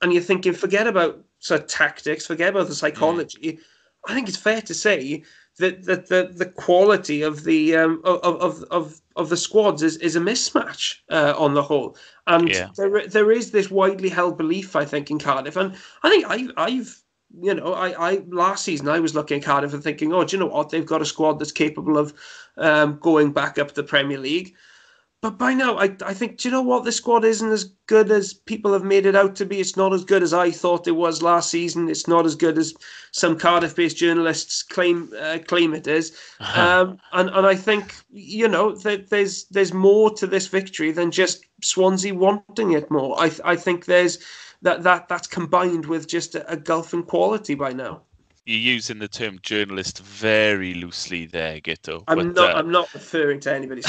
[0.00, 3.58] and you're thinking, forget about sort of tactics, forget about the psychology.
[4.06, 5.22] I think it's fair to say
[5.58, 9.96] that the, the, the quality of the um, of, of, of, of the squads is,
[9.98, 11.96] is a mismatch uh, on the whole.
[12.26, 12.68] And yeah.
[12.76, 15.56] there, there is this widely held belief, I think, in Cardiff.
[15.56, 17.04] And I think I've, I've
[17.40, 20.36] you know, I, I last season I was looking at Cardiff and thinking, oh, do
[20.36, 20.70] you know what?
[20.70, 22.14] They've got a squad that's capable of
[22.56, 24.54] um, going back up the Premier League.
[25.24, 26.84] But by now, I, I think, do you know what?
[26.84, 29.58] This squad isn't as good as people have made it out to be.
[29.58, 31.88] It's not as good as I thought it was last season.
[31.88, 32.74] It's not as good as
[33.12, 36.14] some Cardiff-based journalists claim uh, claim it is.
[36.40, 36.60] Uh-huh.
[36.60, 41.10] Um, and and I think you know that there's there's more to this victory than
[41.10, 43.18] just Swansea wanting it more.
[43.18, 44.18] I I think there's
[44.60, 48.02] that that that's combined with just a, a gulf in quality by now
[48.44, 52.04] you're using the term journalist very loosely there, Guto.
[52.08, 52.50] I'm but, not.
[52.50, 53.80] Uh, I'm not referring to anybody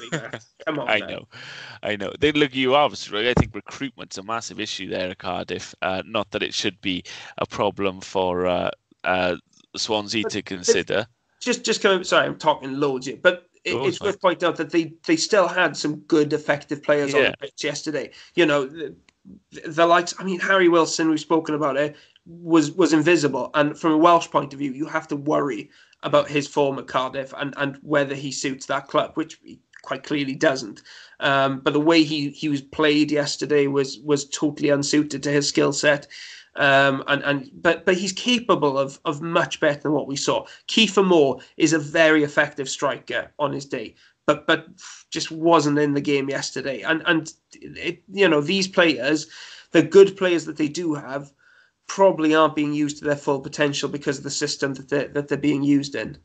[0.66, 0.88] Come on.
[0.88, 1.28] I know,
[1.82, 2.12] I know.
[2.18, 3.28] They look you obviously.
[3.28, 5.74] I think recruitment's a massive issue there at Cardiff.
[5.82, 7.04] Uh, not that it should be
[7.38, 8.70] a problem for uh,
[9.04, 9.36] uh
[9.76, 11.06] Swansea but to consider.
[11.40, 12.04] Just, just coming.
[12.04, 15.48] Sorry, I'm talking loads here, but it, it's worth pointing out that they they still
[15.48, 17.18] had some good, effective players yeah.
[17.18, 18.10] on the pitch yesterday.
[18.34, 18.66] You know.
[18.66, 18.94] The,
[19.66, 23.50] the likes, I mean, Harry Wilson, we've spoken about it was was invisible.
[23.54, 25.70] And from a Welsh point of view, you have to worry
[26.02, 30.02] about his form at Cardiff and, and whether he suits that club, which he quite
[30.02, 30.82] clearly doesn't.
[31.20, 35.48] Um, but the way he, he was played yesterday was was totally unsuited to his
[35.48, 36.06] skill set.
[36.56, 40.46] Um, and and but but he's capable of of much better than what we saw.
[40.68, 43.94] Kiefer Moore is a very effective striker on his day,
[44.26, 44.66] but but
[45.10, 46.82] just wasn't in the game yesterday.
[46.82, 49.28] And and it, you know these players,
[49.72, 51.32] the good players that they do have,
[51.86, 55.28] probably aren't being used to their full potential because of the system that they're, that
[55.28, 56.18] they're being used in.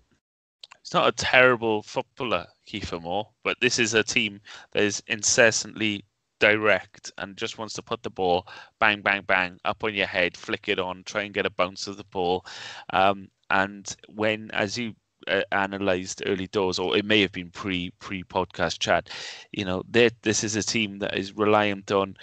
[0.92, 4.42] He's not a terrible footballer, Kiefer Moore, but this is a team
[4.74, 6.04] that is incessantly
[6.42, 8.46] direct and just wants to put the ball
[8.78, 11.88] bang, bang, bang up on your head, flick it on, try and get a bounce
[11.88, 12.46] of the ball.
[12.90, 14.94] Um, and when, as you
[15.30, 19.10] uh, analyzed early doors, or it may have been pre pre podcast chat.
[19.54, 22.18] You know, this is a team that is reliant on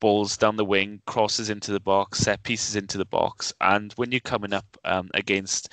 [0.00, 4.12] balls down the wing, crosses into the box, set pieces into the box, and when
[4.12, 5.68] you're coming up um, against,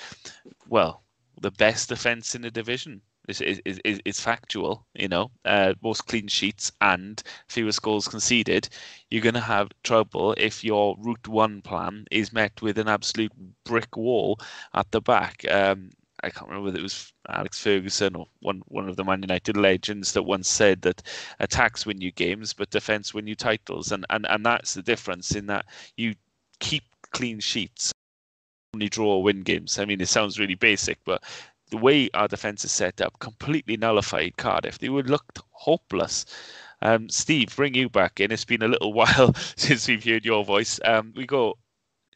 [0.67, 1.01] well,
[1.41, 3.01] the best defense in the division.
[3.27, 8.67] It's, it's, it's factual, you know, uh, most clean sheets and fewest goals conceded.
[9.09, 13.31] You're going to have trouble if your route one plan is met with an absolute
[13.63, 14.39] brick wall
[14.73, 15.45] at the back.
[15.49, 15.91] Um,
[16.23, 19.57] I can't remember whether it was Alex Ferguson or one one of the Man United
[19.57, 21.01] legends that once said that
[21.39, 25.35] attacks win you games, but defense win you titles, and and and that's the difference
[25.35, 25.65] in that
[25.97, 26.13] you
[26.59, 27.91] keep clean sheets,
[28.73, 29.77] only draw or win games.
[29.79, 31.23] I mean, it sounds really basic, but
[31.71, 34.79] the way our defense is set up completely nullified Cardiff.
[34.79, 36.25] They would look hopeless.
[36.81, 38.31] Um, Steve, bring you back in.
[38.31, 40.79] It's been a little while since we've heard your voice.
[40.85, 41.57] Um, we go.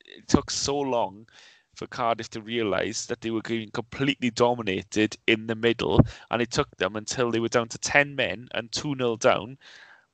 [0.06, 1.28] It took so long
[1.76, 6.00] for Cardiff to realise that they were getting completely dominated in the middle,
[6.32, 9.58] and it took them until they were down to 10 men and 2 0 down.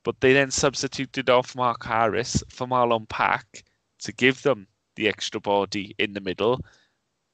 [0.02, 3.62] But they then substituted off Mark Harris for Marlon Pack
[4.00, 6.64] to give them the extra body in the middle.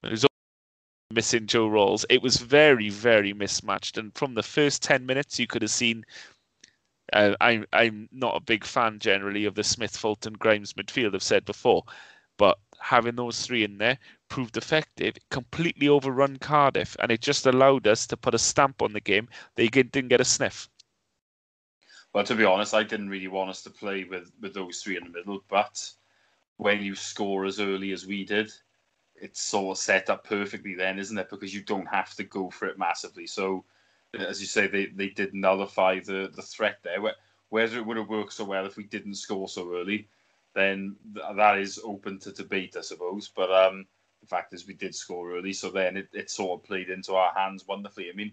[0.03, 0.27] It was
[1.11, 2.05] missing Joe Ralls.
[2.11, 3.99] It was very, very mismatched.
[3.99, 6.05] And from the first 10 minutes, you could have seen.
[7.13, 11.23] Uh, I, I'm not a big fan generally of the Smith, Fulton, Grimes midfield, I've
[11.23, 11.85] said before.
[12.37, 17.87] But having those three in there proved effective, completely overrun Cardiff, and it just allowed
[17.87, 19.29] us to put a stamp on the game.
[19.57, 20.69] They didn't get a sniff.
[22.13, 24.97] Well, to be honest, I didn't really want us to play with, with those three
[24.97, 25.91] in the middle, but
[26.59, 28.53] when you score as early as we did,
[29.15, 31.31] it's sort of set up perfectly then, isn't it?
[31.31, 33.27] Because you don't have to go for it massively.
[33.27, 33.65] So,
[34.19, 36.99] as you say, they, they did nullify the, the threat there.
[37.49, 40.09] Whether it would have worked so well if we didn't score so early,
[40.55, 40.97] then
[41.37, 43.31] that is open to debate, I suppose.
[43.35, 43.87] But um,
[44.21, 47.15] the fact is, we did score early, so then it, it sort of played into
[47.15, 48.11] our hands wonderfully.
[48.11, 48.33] I mean,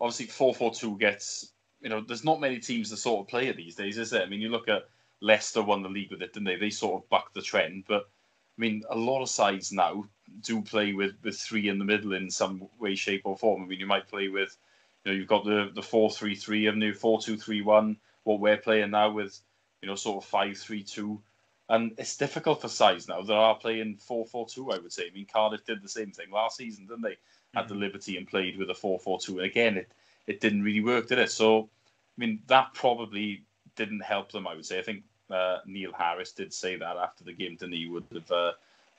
[0.00, 3.48] obviously, four four two gets you know, there's not many teams that sort of play
[3.48, 4.22] it these days, is there?
[4.22, 4.88] I mean, you look at
[5.20, 6.56] Leicester won the league with it, didn't they?
[6.56, 8.08] They sort of bucked the trend, but
[8.56, 10.04] I mean, a lot of sides now
[10.40, 13.62] do play with, with three in the middle in some way, shape, or form.
[13.62, 14.56] I mean, you might play with,
[15.04, 17.96] you know, you've got the the four three three, of new four two three one.
[18.24, 19.38] What we're playing now with,
[19.82, 21.20] you know, sort of five three two.
[21.68, 25.08] And it's difficult for sides now that are playing 4 4 2, I would say.
[25.08, 27.10] I mean, Cardiff did the same thing last season, didn't they?
[27.10, 27.58] Mm-hmm.
[27.58, 29.38] Had the liberty and played with a 4 4 2.
[29.38, 29.90] And again, it,
[30.28, 31.32] it didn't really work, did it?
[31.32, 33.42] So, I mean, that probably
[33.76, 34.78] didn't help them, I would say.
[34.78, 37.76] I think uh, Neil Harris did say that after the game, he?
[37.76, 38.52] he would have uh,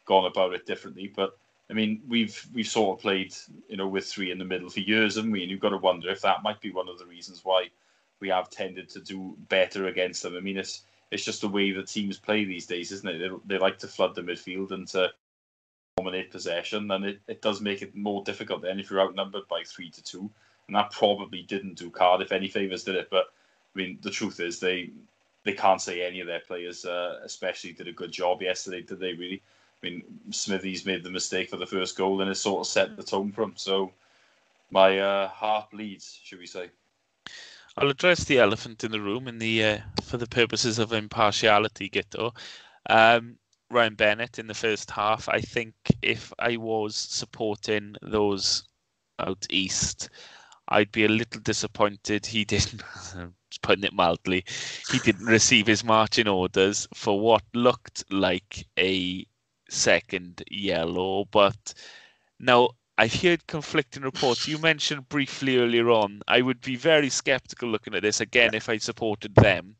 [0.06, 1.12] gone about it differently.
[1.13, 1.38] But,
[1.70, 3.36] I mean, we've we've sort of played,
[3.68, 5.42] you know, with three in the middle for years, haven't we?
[5.42, 7.68] And you've got to wonder if that might be one of the reasons why
[8.20, 10.36] we have tended to do better against them.
[10.36, 13.20] I mean, it's it's just the way that teams play these days, isn't it?
[13.20, 15.12] They, they like to flood the midfield and to
[15.98, 19.63] dominate possession, and it, it does make it more difficult then if you're outnumbered by
[19.63, 20.30] three to two.
[20.68, 23.08] And that probably didn't do Cardiff any favours, did it?
[23.10, 23.28] But
[23.78, 24.90] I mean, the truth is they
[25.44, 28.82] they can't say any of their players, uh, especially did a good job yesterday.
[28.82, 29.44] Did they really?
[29.84, 32.98] I mean, Smithies made the mistake for the first goal, and it sort of set
[32.98, 33.54] the tone for him.
[33.56, 33.92] So
[34.72, 36.72] my uh, heart bleeds, should we say?
[37.78, 41.88] I'll address the elephant in the room in the uh, for the purposes of impartiality,
[41.88, 42.36] Guto.
[42.90, 43.38] Um,
[43.70, 45.30] Ryan Bennett in the first half.
[45.30, 48.63] I think if I was supporting those
[49.20, 50.10] out east,
[50.70, 52.82] I'd be a little disappointed he didn't.
[53.58, 54.43] putting it mildly,
[54.91, 59.26] he didn't receive his marching orders for what looked like a
[59.70, 61.26] second yellow.
[61.26, 61.74] But
[62.39, 64.48] now I've heard conflicting reports.
[64.48, 66.22] You mentioned briefly earlier on.
[66.28, 69.76] I would be very sceptical looking at this again if I supported them.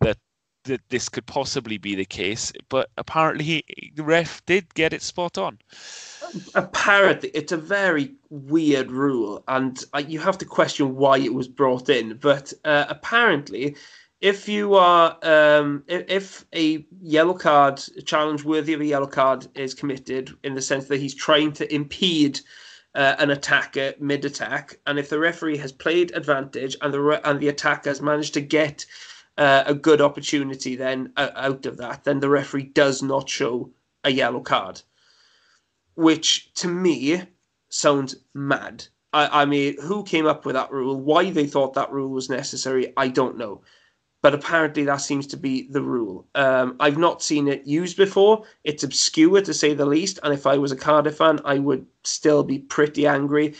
[0.00, 0.18] That
[0.64, 5.02] that this could possibly be the case, but apparently he, the ref did get it
[5.02, 5.58] spot on.
[6.54, 11.48] Apparently, it's a very weird rule, and uh, you have to question why it was
[11.48, 12.16] brought in.
[12.16, 13.76] But uh, apparently,
[14.22, 19.06] if you are um, if, if, a yellow card a challenge worthy of a yellow
[19.06, 22.40] card is committed in the sense that he's trying to impede
[22.94, 27.20] uh, an attacker mid attack and if the referee has played advantage and the re-
[27.24, 28.86] and the attacker has managed to get
[29.38, 33.70] uh, a good opportunity then uh, out of that then the referee does not show
[34.04, 34.82] a yellow card
[35.94, 37.22] which to me
[37.68, 41.92] sounds mad I, I mean who came up with that rule why they thought that
[41.92, 43.62] rule was necessary I don't know
[44.22, 46.26] but apparently that seems to be the rule.
[46.36, 48.44] Um, I've not seen it used before.
[48.62, 51.84] It's obscure to say the least, and if I was a Cardiff fan, I would
[52.04, 53.54] still be pretty angry.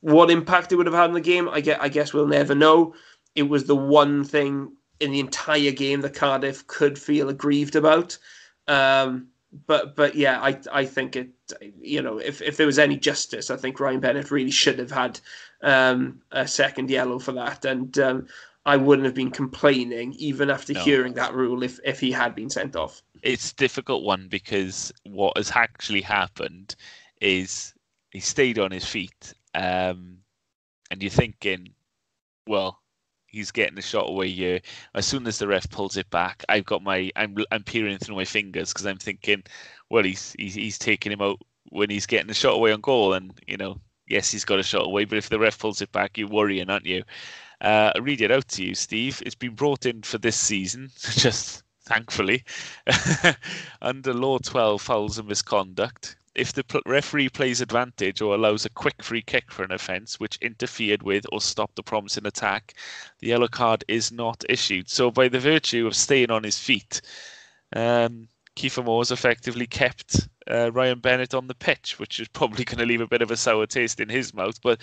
[0.00, 2.54] What impact it would have had on the game, I guess, I guess we'll never
[2.54, 2.94] know.
[3.34, 8.18] It was the one thing in the entire game that Cardiff could feel aggrieved about.
[8.68, 9.28] Um,
[9.66, 11.28] but but yeah, I I think it.
[11.80, 14.90] You know, if if there was any justice, I think Ryan Bennett really should have
[14.90, 15.20] had
[15.62, 17.64] um, a second yellow for that.
[17.64, 18.26] And um,
[18.64, 20.82] I wouldn't have been complaining even after no.
[20.82, 23.02] hearing that rule if, if he had been sent off.
[23.22, 26.74] It's a difficult one because what has actually happened
[27.20, 27.72] is
[28.10, 29.34] he stayed on his feet.
[29.54, 30.18] Um,
[30.90, 31.68] and you're thinking,
[32.46, 32.80] well,
[33.36, 34.60] he's getting the shot away here.
[34.94, 38.16] As soon as the ref pulls it back, I've got my I'm I'm peering through
[38.16, 39.42] my fingers because I'm thinking,
[39.90, 43.12] well, he's, he's he's taking him out when he's getting the shot away on goal,
[43.12, 45.92] and you know, yes, he's got a shot away, but if the ref pulls it
[45.92, 47.02] back, you're worrying, aren't you?
[47.60, 49.22] Uh, I'll read it out to you, Steve.
[49.24, 52.44] It's been brought in for this season, just thankfully,
[53.82, 56.16] under Law 12 fouls and misconduct.
[56.36, 60.38] If the referee plays advantage or allows a quick free kick for an offence which
[60.42, 62.74] interfered with or stopped the promising attack,
[63.20, 64.90] the yellow card is not issued.
[64.90, 67.00] So, by the virtue of staying on his feet,
[67.74, 72.78] um, Kiefer Moore's effectively kept uh, Ryan Bennett on the pitch, which is probably going
[72.78, 74.60] to leave a bit of a sour taste in his mouth.
[74.62, 74.80] But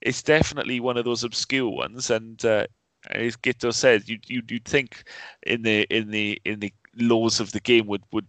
[0.00, 2.10] it's definitely one of those obscure ones.
[2.10, 2.66] And uh,
[3.10, 5.04] as Guto said, you you you'd think
[5.44, 8.26] in the in the in the laws of the game would would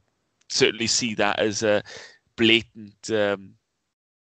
[0.49, 1.81] certainly see that as a
[2.35, 3.09] blatant.
[3.11, 3.55] Um,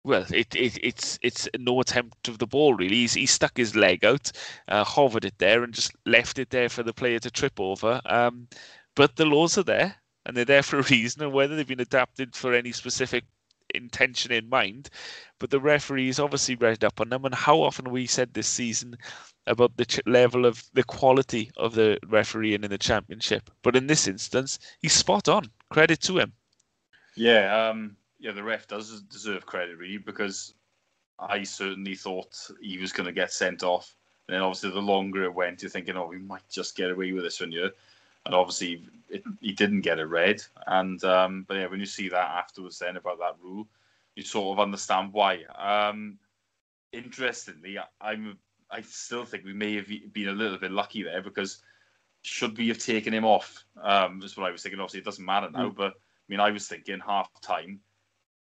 [0.03, 2.95] well, it, it it's it's no attempt of the ball really.
[2.95, 4.31] He's, he stuck his leg out,
[4.67, 8.01] uh, hovered it there, and just left it there for the player to trip over.
[8.05, 8.47] Um,
[8.95, 11.21] but the laws are there, and they're there for a reason.
[11.23, 13.25] And whether they've been adapted for any specific
[13.73, 14.89] intention in mind,
[15.39, 17.25] but the referees obviously read up on them.
[17.25, 18.97] And how often we said this season
[19.47, 23.87] about the ch- level of the quality of the refereeing in the championship, but in
[23.87, 25.45] this instance, he's spot on.
[25.69, 26.33] Credit to him.
[27.15, 30.53] Yeah, um, yeah, the ref does deserve credit really because
[31.19, 33.95] I certainly thought he was going to get sent off.
[34.27, 37.11] And then obviously, the longer it went, you're thinking, oh, we might just get away
[37.11, 37.71] with this one here.
[38.25, 40.41] And obviously, it, he didn't get a red.
[40.67, 43.67] And um, but yeah, when you see that afterwards, then about that rule,
[44.15, 45.43] you sort of understand why.
[45.57, 46.17] Um,
[46.91, 48.37] interestingly, I'm
[48.69, 51.61] I still think we may have been a little bit lucky there because
[52.21, 53.65] should we have taken him off?
[53.81, 54.79] Um, is what I was thinking.
[54.79, 55.75] Obviously, it doesn't matter now, mm.
[55.75, 55.97] but I
[56.31, 57.79] mean, I was thinking half time.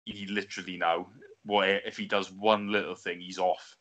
[0.04, 1.08] He literally now,
[1.44, 3.76] what if he does one little thing, he's off.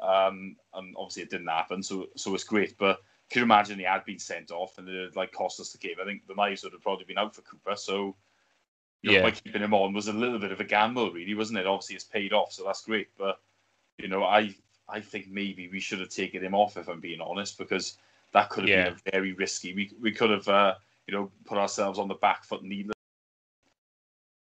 [0.00, 2.76] Um, and obviously, it didn't happen, so so it's great.
[2.78, 2.98] But
[3.30, 5.96] can you imagine he had been sent off and it like cost us the game?
[6.00, 7.76] I think the knives would have probably been out for Cooper.
[7.76, 8.16] So
[9.02, 11.58] you know, by keeping him on was a little bit of a gamble, really, wasn't
[11.58, 11.66] it?
[11.66, 13.08] Obviously, it's paid off, so that's great.
[13.18, 13.40] But
[13.98, 14.54] you know, I
[14.88, 17.98] I think maybe we should have taken him off if I'm being honest, because
[18.32, 18.90] that could have yeah.
[18.90, 19.74] been very risky.
[19.74, 20.74] We we could have uh,
[21.06, 22.91] you know put ourselves on the back foot needless.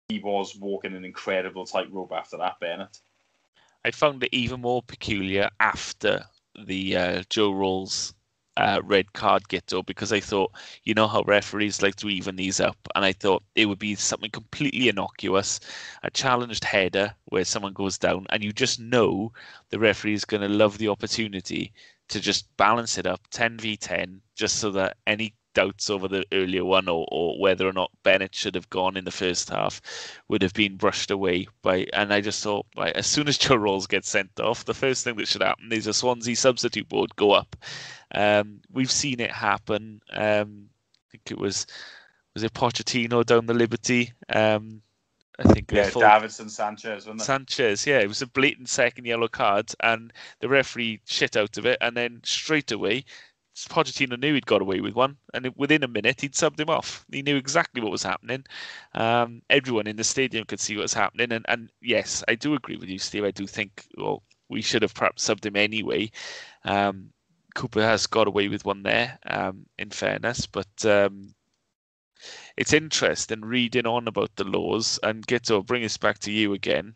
[0.10, 2.98] He was walking an incredible tightrope after that, Bennett.
[3.86, 6.26] I found it even more peculiar after
[6.66, 8.14] the uh, Joe Ralls
[8.58, 10.52] uh, red card Guto because I thought,
[10.84, 13.96] you know how referees like to even these up, and I thought it would be
[13.96, 15.62] something completely innocuous,
[16.04, 19.32] a challenged header where someone goes down, and you just know
[19.70, 21.72] the referee is going to love the opportunity
[22.10, 26.26] to just balance it up 10 v 10 just so that any doubts over the
[26.32, 29.82] earlier one or, or whether or not Bennett should have gone in the first half
[30.30, 31.86] would have been brushed away by.
[31.92, 35.04] And I just thought, right, as soon as Joe Ralls gets sent off, the first
[35.04, 37.58] thing that should happen is a Swansea substitute board go up.
[38.16, 40.02] Um, we've seen it happen.
[40.14, 41.68] Um, I think it was
[42.34, 44.14] was it Pochettino down the Liberty.
[44.34, 44.82] Um,
[45.40, 46.02] I think yeah, full...
[46.02, 47.26] Davinson Sanchez, wasn't it?
[47.26, 51.66] Sanchez, yeah, it was a blatant second yellow card, and the referee shit out of
[51.66, 53.04] it, and then straight away
[53.68, 57.06] Pochettino knew he'd got away with one, and within a minute he'd subbed him off.
[57.12, 58.46] He knew exactly what was happening.
[58.94, 62.54] Um, everyone in the stadium could see what was happening, and, and yes, I do
[62.54, 63.26] agree with you, Steve.
[63.26, 66.12] I do think well we should have perhaps subbed him anyway.
[66.66, 67.12] Um,
[67.56, 71.34] Cooper has got away with one there, um, in fairness, but um,
[72.58, 76.54] it's interesting reading on about the laws and get to bring us back to you
[76.54, 76.96] again.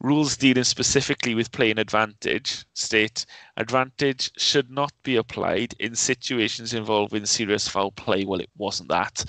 [0.00, 3.26] Rules dealing specifically with playing advantage state
[3.56, 8.24] advantage should not be applied in situations involving serious foul play.
[8.24, 9.24] Well, it wasn't that.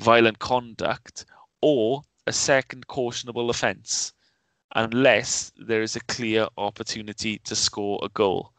[0.00, 1.26] Violent conduct
[1.60, 4.14] or a second cautionable offence
[4.74, 8.52] unless there is a clear opportunity to score a goal.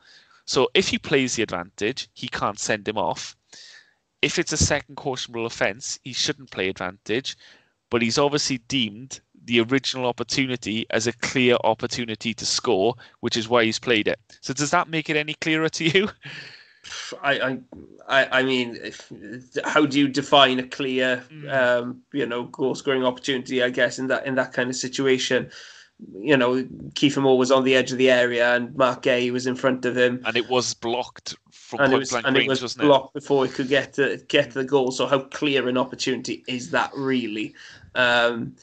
[0.46, 3.36] So if he plays the advantage, he can't send him off.
[4.22, 7.36] If it's a second cautionable offence, he shouldn't play advantage,
[7.90, 13.50] but he's obviously deemed the original opportunity as a clear opportunity to score, which is
[13.50, 14.20] why he's played it.
[14.42, 16.10] So does that make it any clearer to you?
[17.22, 17.58] I,
[18.08, 19.12] I, I mean, if,
[19.66, 21.52] how do you define a clear, mm.
[21.52, 23.64] um, you know, goal scoring opportunity?
[23.64, 25.50] I guess in that in that kind of situation,
[26.14, 29.48] you know, Kiefer Moore was on the edge of the area and Marc Guehi was
[29.48, 32.36] in front of him, and it was blocked from and point it was, blank and
[32.36, 34.92] range, it was wasn't blocked before he could get to get to the goal.
[34.92, 37.54] So how clear an opportunity is that really?
[37.96, 38.56] Um,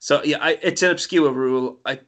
[0.00, 1.78] so yeah, I, it's an obscure rule.
[1.84, 2.00] I,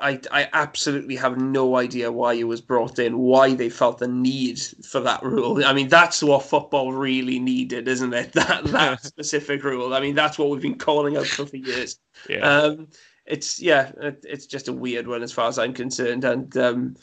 [0.00, 4.08] I, I absolutely have no idea why it was brought in, why they felt the
[4.08, 5.64] need for that rule.
[5.64, 8.32] I mean, that's what football really needed, isn't it?
[8.34, 9.94] That that specific rule.
[9.94, 11.98] I mean, that's what we've been calling out for for years.
[12.30, 12.38] Yeah.
[12.38, 12.88] Um,
[13.26, 16.96] it's yeah, it, it's just a weird one as far as I'm concerned, and um,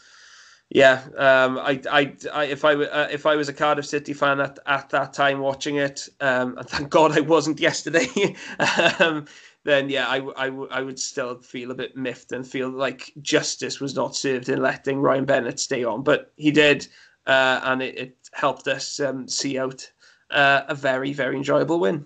[0.70, 4.39] yeah, um, I, I, I, if I, uh, if I was a Cardiff City fan
[4.39, 8.36] at, at that time watching it, um, and thank God I wasn't yesterday,
[9.00, 9.26] um,
[9.64, 13.80] then yeah, I, I, I would still feel a bit miffed and feel like justice
[13.80, 16.03] was not served in letting Ryan Bennett stay on.
[16.03, 16.88] But he did,
[17.28, 19.91] uh, and it, it, helped us um, see out
[20.30, 22.05] uh, a very, very enjoyable win.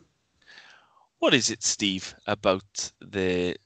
[1.19, 3.57] What is it, Steve, about the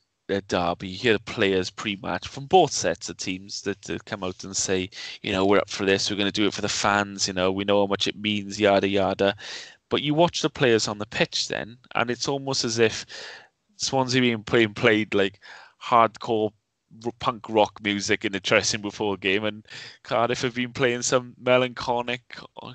[0.47, 0.87] derby?
[0.87, 4.57] You hear the players pre-match from both sets of teams that, that come out and
[4.57, 4.89] say,
[5.21, 6.09] you know, we're up for this.
[6.09, 7.27] We're going to do it for the fans.
[7.27, 8.59] You know, we know how much it means.
[8.59, 9.35] Yada yada.
[9.89, 13.05] But you watch the players on the pitch then, and it's almost as if
[13.77, 15.39] Swansea being playing played like
[15.81, 16.51] hardcore
[17.19, 19.65] punk rock music in the dressing before a game, and
[20.03, 22.21] Cardiff have been playing some melancholic,
[22.61, 22.73] uh,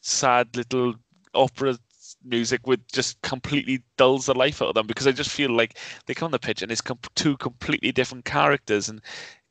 [0.00, 0.94] sad little
[1.34, 1.76] opera
[2.24, 5.78] music which just completely dulls the life out of them because I just feel like
[6.06, 6.82] they come on the pitch and it's
[7.14, 9.00] two completely different characters and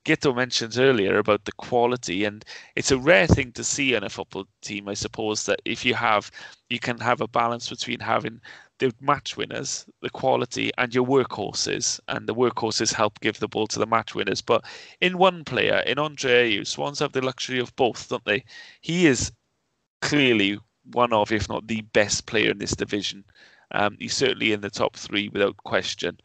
[0.05, 2.43] Guto mentioned earlier about the quality, and
[2.75, 5.93] it's a rare thing to see on a football team, I suppose, that if you
[5.93, 6.29] have,
[6.69, 8.41] you can have a balance between having
[8.79, 11.99] the match winners, the quality, and your workhorses.
[12.07, 14.41] And the workhorses help give the ball to the match winners.
[14.41, 14.65] But
[15.01, 18.43] in one player, in Andre Ayew, Swans have the luxury of both, don't they?
[18.81, 19.31] He is
[20.01, 20.59] clearly
[20.91, 23.23] one of, if not the best player in this division.
[23.71, 26.19] Um, he's certainly in the top three without question.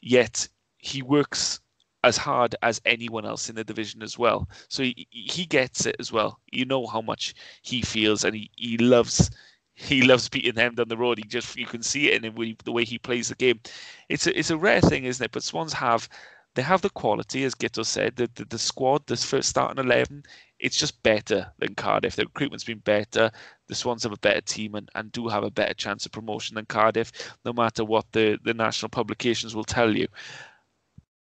[0.00, 0.48] Yet
[0.78, 1.60] he works
[2.02, 4.48] as hard as anyone else in the division as well.
[4.68, 6.38] So he, he gets it as well.
[6.52, 9.30] You know how much he feels and he, he loves
[9.74, 11.18] he loves beating them down the road.
[11.18, 13.60] He just you can see it in the way he plays the game.
[14.08, 15.32] It's a, it's a rare thing, isn't it?
[15.32, 16.08] But Swans have
[16.54, 18.14] they have the quality, as Guto said.
[18.14, 20.22] The, the, the squad, this first starting eleven,
[20.60, 22.14] it's just better than Cardiff.
[22.14, 23.32] The recruitment's been better.
[23.66, 26.54] The Swans have a better team and, and do have a better chance of promotion
[26.54, 27.10] than Cardiff,
[27.44, 30.06] no matter what the, the national publications will tell you.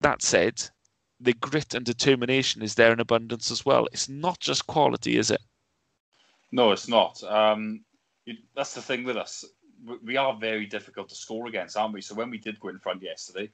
[0.02, 0.62] That said,
[1.22, 3.88] the grit and determination is there in abundance as well.
[3.94, 5.42] It's not just quality, is it?
[6.52, 7.24] No, it's not.
[7.24, 7.86] Um,
[8.56, 9.46] that's the thing with us.
[10.04, 12.02] We are very difficult to score against, aren't we?
[12.02, 13.50] So when we did go in front yesterday,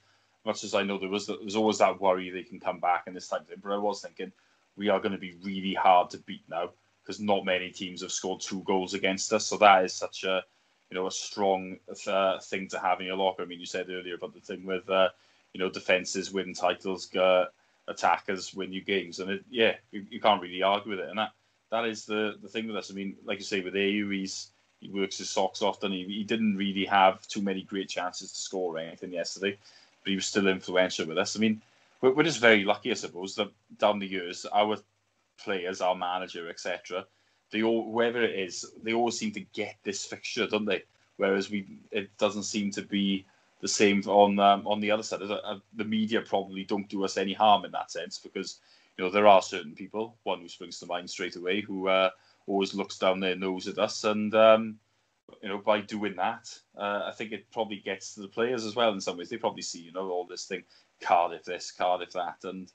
[0.46, 3.04] much as I know there was there was always that worry they can come back
[3.08, 4.32] and this time, but I was thinking
[4.76, 6.72] we are going to be really hard to beat now
[7.04, 9.46] because not many teams have scored two goals against us.
[9.46, 10.44] So that is such a
[10.90, 13.44] you know a strong uh, thing to have in your locker.
[13.44, 15.10] I mean, you said earlier about the thing with uh,
[15.54, 17.46] you know defenses win titles, uh,
[17.88, 21.10] attackers win you games, and it, yeah, you, you, can't really argue with it.
[21.10, 21.32] And that
[21.72, 22.92] that is the the thing with us.
[22.92, 26.04] I mean, like you say, with Ayew, he's he works his socks off, and he,
[26.06, 29.58] he didn't really have too many great chances to score or anything yesterday,
[30.04, 31.36] but he was still influential with us.
[31.36, 31.62] I mean,
[32.02, 33.50] we're, we're just very lucky, I suppose, that
[33.80, 34.78] down the years, our
[35.38, 37.06] players, our manager, etc.,
[37.52, 40.84] they all whoever it is, they always seem to get this fixture, don't they?
[41.16, 43.26] Whereas we, it doesn't seem to be
[43.62, 45.22] the same on um, on the other side.
[45.22, 48.60] The media probably don't do us any harm in that sense because
[48.98, 50.16] you know there are certain people.
[50.24, 52.10] One who springs to mind straight away who uh,
[52.48, 54.80] always looks down their nose at us, and um,
[55.44, 58.76] you know by doing that, uh, I think it probably gets to the players as
[58.76, 58.94] well.
[58.94, 60.64] In some ways, they probably see you know all this thing,
[61.02, 62.72] Cardiff this, Cardiff that, and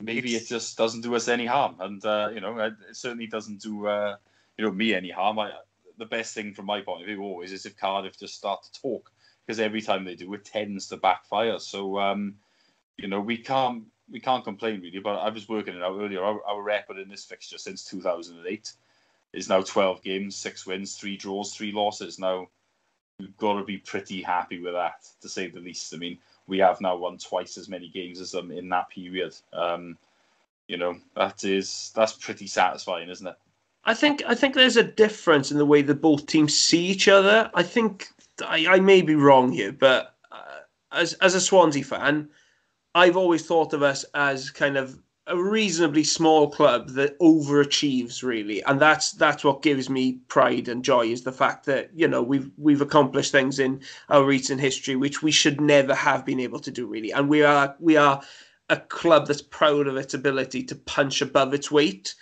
[0.00, 0.46] maybe it's...
[0.46, 1.76] it just doesn't do us any harm.
[1.80, 4.16] And uh, you know, it certainly doesn't do uh,
[4.56, 5.38] you know me any harm.
[5.38, 5.50] I,
[5.98, 8.80] the best thing from my point of view always is if Cardiff just start to
[8.80, 9.10] talk
[9.46, 11.58] because every time they do, it tends to backfire.
[11.58, 12.36] So um,
[12.96, 15.00] you know, we can't we can't complain really.
[15.00, 16.22] But I was working it out earlier.
[16.22, 18.72] Our, our record in this fixture since 2008
[19.34, 22.18] is now 12 games, six wins, three draws, three losses.
[22.18, 22.48] Now
[23.18, 25.92] you've got to be pretty happy with that, to say the least.
[25.94, 29.34] I mean, we have now won twice as many games as them in that period.
[29.52, 29.98] Um,
[30.68, 33.36] you know, that is that's pretty satisfying, isn't it?
[33.84, 37.08] I think I think there's a difference in the way that both teams see each
[37.08, 37.50] other.
[37.54, 38.08] I think
[38.46, 40.60] I, I may be wrong here, but uh,
[40.92, 42.28] as as a Swansea fan,
[42.94, 48.62] I've always thought of us as kind of a reasonably small club that overachieves really.
[48.64, 52.22] And that's that's what gives me pride and joy is the fact that you know
[52.22, 56.60] we've we've accomplished things in our recent history which we should never have been able
[56.60, 57.10] to do really.
[57.10, 58.22] And we are we are
[58.68, 62.14] a club that's proud of its ability to punch above its weight.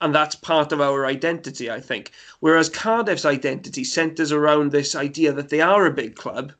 [0.00, 2.10] And that's part of our identity i think.
[2.40, 6.52] Whereas cardiff's identity centers around this idea that they are a big club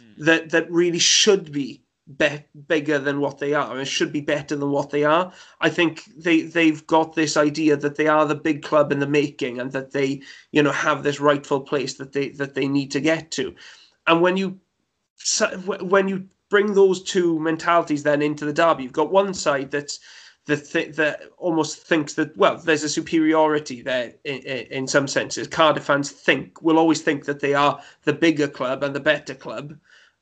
[0.00, 0.24] mm.
[0.24, 1.82] that that really should be
[2.16, 5.32] be- bigger than what they are and should be better than what they are.
[5.60, 9.06] I think they they've got this idea that they are the big club in the
[9.06, 12.90] making and that they you know have this rightful place that they that they need
[12.92, 13.54] to get to.
[14.06, 14.60] And when you
[15.80, 20.00] when you bring those two mentalities then into the derby, you've got one side that's
[20.46, 25.46] that th- that almost thinks that well, there's a superiority there in, in some senses.
[25.46, 29.34] Cardiff fans think will always think that they are the bigger club and the better
[29.34, 29.78] club,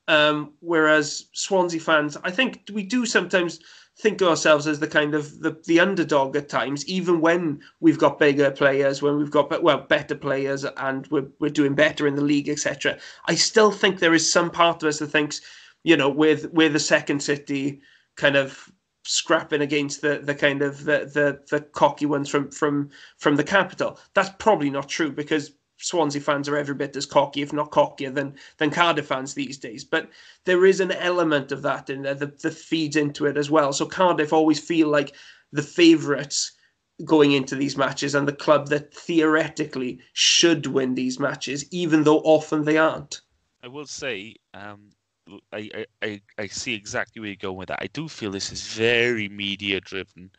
[0.07, 3.59] um, whereas Swansea fans, I think we do sometimes
[3.99, 7.99] think of ourselves as the kind of the, the underdog at times, even when we've
[7.99, 12.15] got bigger players, when we've got well better players, and we're we're doing better in
[12.15, 12.97] the league, etc.
[13.25, 15.41] I still think there is some part of us that thinks,
[15.83, 17.81] you know, with with the second city
[18.15, 18.71] kind of
[19.03, 23.43] scrapping against the the kind of the the, the cocky ones from from from the
[23.43, 23.99] capital.
[24.13, 25.51] That's probably not true because
[25.81, 29.57] Swansea fans are every bit as cocky, if not cockier, than than Cardiff fans these
[29.57, 29.83] days.
[29.83, 30.09] But
[30.45, 33.73] there is an element of that in there that, that feeds into it as well.
[33.73, 35.15] So Cardiff always feel like
[35.51, 36.51] the favourites
[37.05, 42.19] going into these matches and the club that theoretically should win these matches, even though
[42.19, 43.21] often they aren't.
[43.63, 44.89] I will say, um,
[45.53, 47.81] I, I, I see exactly where you're going with that.
[47.81, 50.31] I do feel this is very media driven.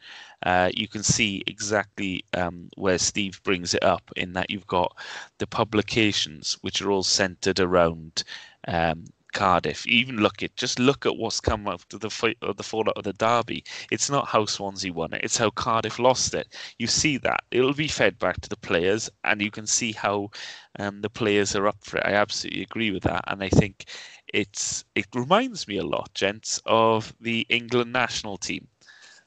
[0.44, 4.96] Uh, you can see exactly um, where Steve brings it up in that you've got
[5.38, 8.24] the publications which are all centered around
[8.68, 9.86] um, Cardiff.
[9.86, 13.12] Even look at just look at what's come after the of the fallout of the
[13.14, 13.64] derby.
[13.90, 16.48] It's not how Swansea won it; it's how Cardiff lost it.
[16.78, 20.30] You see that it'll be fed back to the players, and you can see how
[20.78, 22.06] um, the players are up for it.
[22.06, 23.86] I absolutely agree with that, and I think
[24.32, 28.68] it's it reminds me a lot, gents, of the England national team,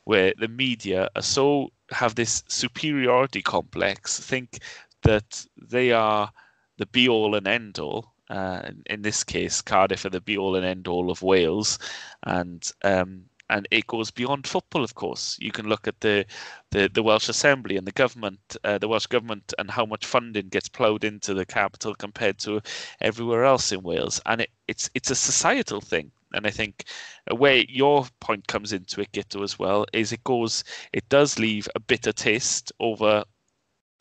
[0.05, 4.59] where the media are so have this superiority complex, think
[5.03, 6.31] that they are
[6.77, 8.14] the be all and end all.
[8.29, 11.77] Uh, in, this case, Cardiff are the be all and end all of Wales,
[12.23, 14.83] and um, and it goes beyond football.
[14.83, 16.25] Of course, you can look at the
[16.71, 20.49] the, the Welsh Assembly and the government, uh, the Welsh government, and how much funding
[20.49, 22.61] gets ploughed into the capital compared to
[23.01, 26.11] everywhere else in Wales, and it, it's it's a societal thing.
[26.33, 26.85] And I think
[27.31, 31.67] where your point comes into it, Guto, as well, is it goes, it does leave
[31.75, 33.23] a bitter taste over,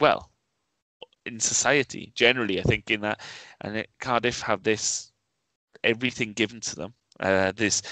[0.00, 0.30] well,
[1.26, 2.60] in society generally.
[2.60, 3.20] I think in that,
[3.60, 5.12] and it, Cardiff have this
[5.82, 6.94] everything given to them.
[7.20, 7.82] Uh, this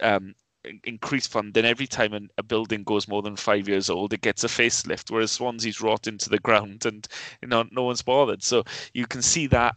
[0.00, 0.34] um,
[0.84, 4.44] increased funding every time an, a building goes more than five years old it gets
[4.44, 7.06] a facelift whereas swansea's rot into the ground and
[7.40, 9.74] you know no one's bothered so you can see that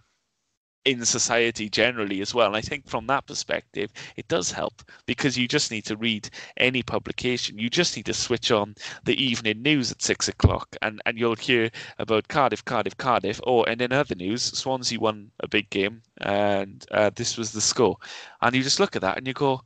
[0.86, 5.38] in society generally as well and i think from that perspective it does help because
[5.38, 8.73] you just need to read any publication you just need to switch on
[9.03, 13.67] the evening news at six o'clock and and you'll hear about cardiff cardiff cardiff or
[13.67, 17.97] and in other news swansea won a big game and uh, this was the score
[18.41, 19.61] and you just look at that and you go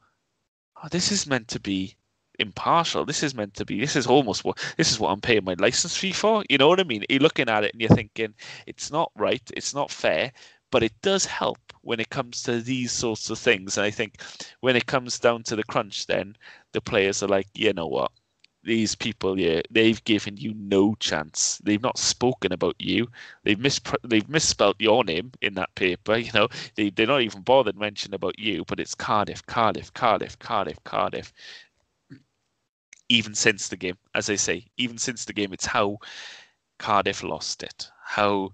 [0.83, 1.95] oh, this is meant to be
[2.39, 3.05] impartial.
[3.05, 3.79] This is meant to be.
[3.79, 6.43] This is almost what this is what I'm paying my license fee for.
[6.49, 7.03] You know what I mean?
[7.09, 8.33] You're looking at it and you're thinking
[8.67, 9.41] it's not right.
[9.55, 10.31] It's not fair.
[10.73, 13.77] But it does help when it comes to these sorts of things.
[13.77, 14.21] And I think
[14.61, 16.35] when it comes down to the crunch, then
[16.71, 18.11] the players are like, you know what?
[18.63, 21.59] These people, yeah, they've given you no chance.
[21.63, 23.07] They've not spoken about you.
[23.43, 26.17] They've mis they've misspelt your name in that paper.
[26.17, 30.39] You know, they they're not even bothered mentioning about you, but it's Cardiff, Cardiff, Cardiff,
[30.39, 31.33] Cardiff, Cardiff
[33.09, 35.99] even since the game, as I say, even since the game, it's how
[36.79, 38.53] Cardiff lost it, how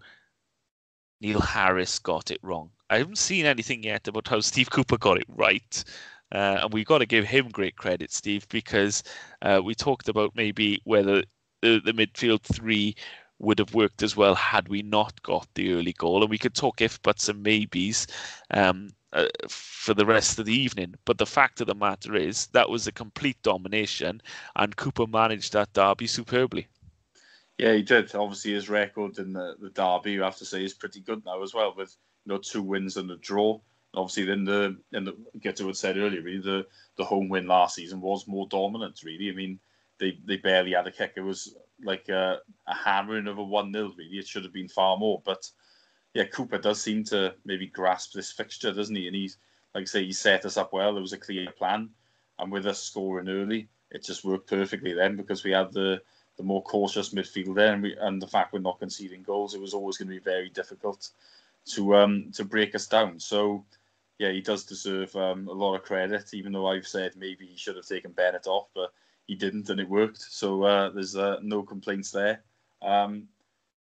[1.22, 2.72] Neil Harris got it wrong.
[2.90, 5.84] I haven't seen anything yet about how Steve Cooper got it right.
[6.32, 9.04] Uh, and we've got to give him great credit, Steve, because
[9.42, 11.24] uh, we talked about maybe whether
[11.62, 12.96] the, the midfield three
[13.40, 16.22] would have worked as well had we not got the early goal.
[16.22, 18.08] And we could talk if buts and maybes.
[18.52, 20.94] Um, uh, for the rest of the evening.
[21.06, 24.22] But the fact of the matter is that was a complete domination,
[24.56, 26.68] and Cooper managed that derby superbly.
[27.60, 28.16] Yeah, he did.
[28.16, 31.44] Obviously, his record in the, the derby, you have to say, is pretty good now
[31.44, 31.94] as well, with
[32.26, 33.60] you know two wins and a draw.
[33.94, 38.28] Obviously, then the and the said earlier, really the the home win last season was
[38.30, 39.02] more dominant.
[39.04, 39.60] Really, I mean,
[40.00, 41.14] they they barely had a kick.
[41.18, 41.54] It was
[41.84, 45.22] like a, a hammering of a one 0 Really, it should have been far more,
[45.26, 45.50] but
[46.14, 49.08] yeah, Cooper does seem to maybe grasp this fixture, doesn't he?
[49.08, 49.38] And he's
[49.76, 50.94] like I say, he set us up well.
[50.94, 51.90] There was a clear plan,
[52.38, 56.02] and with us scoring early, it just worked perfectly then because we had the
[56.40, 59.74] the more cautious midfield and, we, and the fact we're not conceding goals, it was
[59.74, 61.10] always going to be very difficult
[61.66, 63.20] to um to break us down.
[63.20, 63.66] So
[64.20, 67.58] yeah, he does deserve um, a lot of credit, even though I've said maybe he
[67.58, 68.94] should have taken Bennett off, but
[69.28, 70.22] he didn't, and it worked.
[70.22, 72.42] So uh, there's uh, no complaints there.
[72.82, 73.28] Um,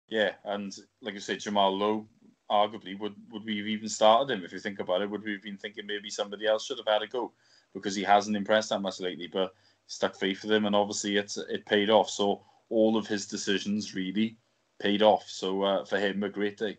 [0.08, 2.08] yeah, and like I said, Jamal Lowe,
[2.50, 5.10] arguably, would would we have even started him if you think about it?
[5.10, 7.34] Would we have been thinking maybe somebody else should have had a go
[7.74, 9.54] because he hasn't impressed that much lately, but
[9.88, 12.10] stuck faith with him, and obviously it's it paid off.
[12.10, 14.38] So all of his decisions really
[14.80, 15.26] paid off.
[15.28, 16.78] So uh, for him, a great day.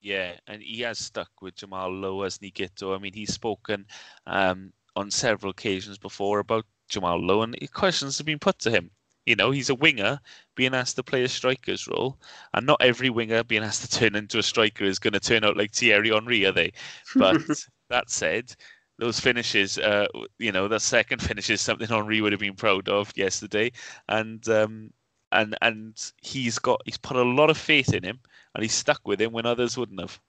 [0.00, 2.94] Yeah, and he has stuck with Jamal Lowe as Nikito.
[2.94, 3.86] I mean, he's spoken
[4.26, 8.90] um, on several occasions before about Jamal Lowe, and questions have been put to him
[9.26, 10.20] you know, he's a winger
[10.54, 12.16] being asked to play a striker's role,
[12.54, 15.44] and not every winger being asked to turn into a striker is going to turn
[15.44, 16.72] out like Thierry Henry, are they?
[17.16, 17.42] But
[17.90, 18.54] that said,
[18.98, 20.06] those finishes, uh,
[20.38, 23.72] you know, the second finish is something Henry would have been proud of yesterday,
[24.08, 24.90] and um,
[25.32, 28.20] and and he's got he's put a lot of faith in him,
[28.54, 30.20] and he's stuck with him when others wouldn't have.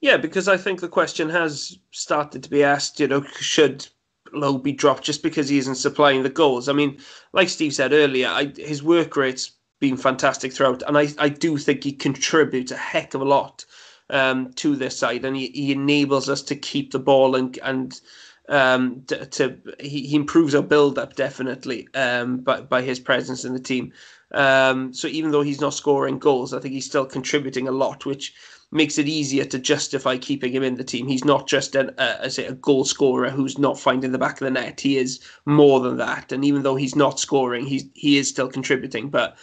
[0.00, 2.98] Yeah, because I think the question has started to be asked.
[2.98, 3.86] You know, should
[4.32, 6.68] Lowe be dropped just because he isn't supplying the goals.
[6.68, 6.98] I mean,
[7.32, 11.56] like Steve said earlier, I, his work rate's been fantastic throughout, and I, I do
[11.56, 13.64] think he contributes a heck of a lot
[14.12, 18.00] um, to this side, and he, he enables us to keep the ball and and
[18.48, 23.44] um, to, to he, he improves our build up definitely um, by by his presence
[23.44, 23.92] in the team.
[24.32, 28.06] Um, so even though he's not scoring goals, I think he's still contributing a lot,
[28.06, 28.34] which
[28.70, 31.06] makes it easier to justify keeping him in the team.
[31.06, 34.46] He's not just an, a, say, a goal scorer who's not finding the back of
[34.46, 34.80] the net.
[34.80, 36.32] He is more than that.
[36.32, 39.10] And even though he's not scoring, he's he is still contributing.
[39.10, 39.36] But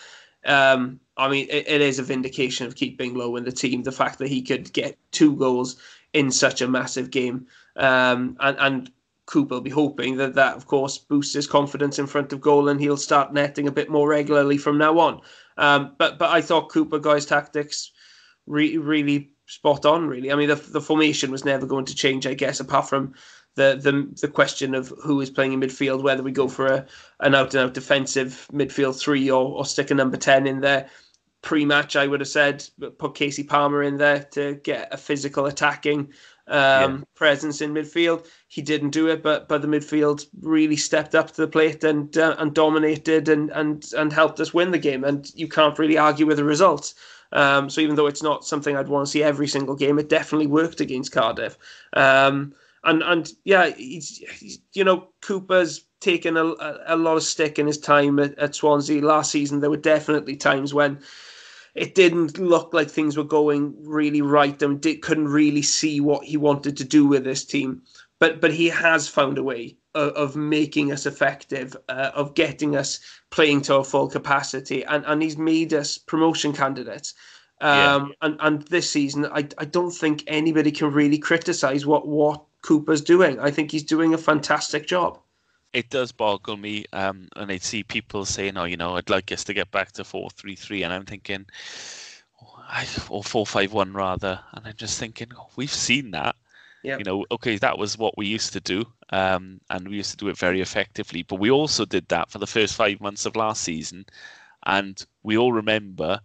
[0.45, 3.83] um, I mean, it, it is a vindication of keeping Lowe in the team.
[3.83, 5.75] The fact that he could get two goals
[6.13, 8.91] in such a massive game, um, and and
[9.25, 12.69] Cooper will be hoping that that, of course, boosts his confidence in front of goal,
[12.69, 15.21] and he'll start netting a bit more regularly from now on.
[15.57, 17.91] Um, but but I thought Cooper guys' tactics
[18.47, 20.07] re- really spot on.
[20.07, 23.13] Really, I mean, the, the formation was never going to change, I guess, apart from
[23.55, 26.85] the the the question of who is playing in midfield, whether we go for a
[27.19, 30.89] an out and out defensive midfield three or or stick a number ten in there.
[31.41, 36.11] Pre-match, I would have said put Kasey Palmer in there to get a physical attacking
[36.47, 36.97] um, yeah.
[37.15, 38.27] presence in midfield.
[38.49, 42.17] He didn't do it, but but the midfield really stepped up to the plate and
[42.17, 45.03] uh, and dominated and and and helped us win the game.
[45.05, 46.95] And you can't really argue with the results.
[47.31, 50.09] Um, so even though it's not something I'd want to see every single game, it
[50.09, 51.57] definitely worked against Cardiff.
[51.93, 52.53] Um,
[52.83, 56.53] and and yeah, he's, he's, you know Cooper's taken a,
[56.87, 59.59] a lot of stick in his time at, at Swansea last season.
[59.59, 60.99] There were definitely times when
[61.75, 66.23] it didn't look like things were going really right and did, couldn't really see what
[66.23, 67.81] he wanted to do with this team.
[68.19, 72.75] But but he has found a way of, of making us effective, uh, of getting
[72.75, 72.99] us
[73.29, 77.13] playing to our full capacity, and, and he's made us promotion candidates.
[77.61, 78.07] Um, yeah.
[78.21, 83.01] and, and this season, I, I don't think anybody can really criticize what, what Cooper's
[83.01, 83.39] doing.
[83.39, 85.19] I think he's doing a fantastic job.
[85.71, 89.31] It does boggle me, um, and I see people saying, "Oh, you know, I'd like
[89.31, 91.45] us to get back to four three three," and I'm thinking,
[92.41, 96.35] oh, or four five one rather, and I'm just thinking, oh, we've seen that
[96.83, 96.97] Yeah.
[96.97, 100.17] You know, okay, that was what we used to do, um, and we used to
[100.17, 101.23] do it very effectively.
[101.23, 104.05] But we also did that for the first five months of last season,
[104.65, 106.21] and we all remember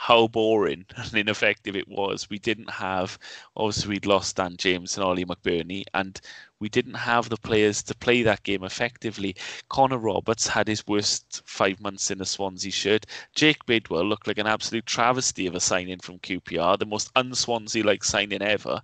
[0.00, 2.30] how boring and ineffective it was.
[2.30, 3.18] We didn't have,
[3.56, 6.20] obviously, we'd lost Dan James and Oli McBurnie, and
[6.60, 9.34] we didn't have the players to play that game effectively.
[9.68, 13.06] Connor Roberts had his worst five months in a Swansea shirt.
[13.34, 17.82] Jake Bidwell looked like an absolute travesty of a signing from QPR, the most un-Swansea
[17.82, 18.80] like signing ever.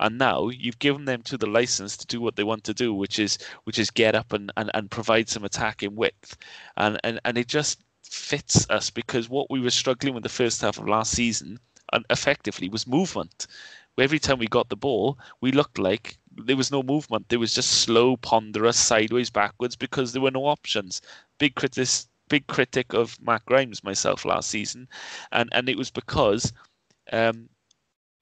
[0.00, 2.94] And now you've given them to the license to do what they want to do,
[2.94, 6.36] which is which is get up and, and, and provide some attacking width.
[6.76, 10.60] And, and and it just fits us because what we were struggling with the first
[10.60, 11.58] half of last season
[11.92, 13.46] and effectively was movement.
[13.98, 17.28] Every time we got the ball, we looked like there was no movement.
[17.28, 21.00] There was just slow, ponderous, sideways, backwards because there were no options.
[21.38, 21.88] Big critic,
[22.28, 24.88] big critic of Matt Grimes myself last season,
[25.32, 26.52] and and it was because,
[27.12, 27.48] um,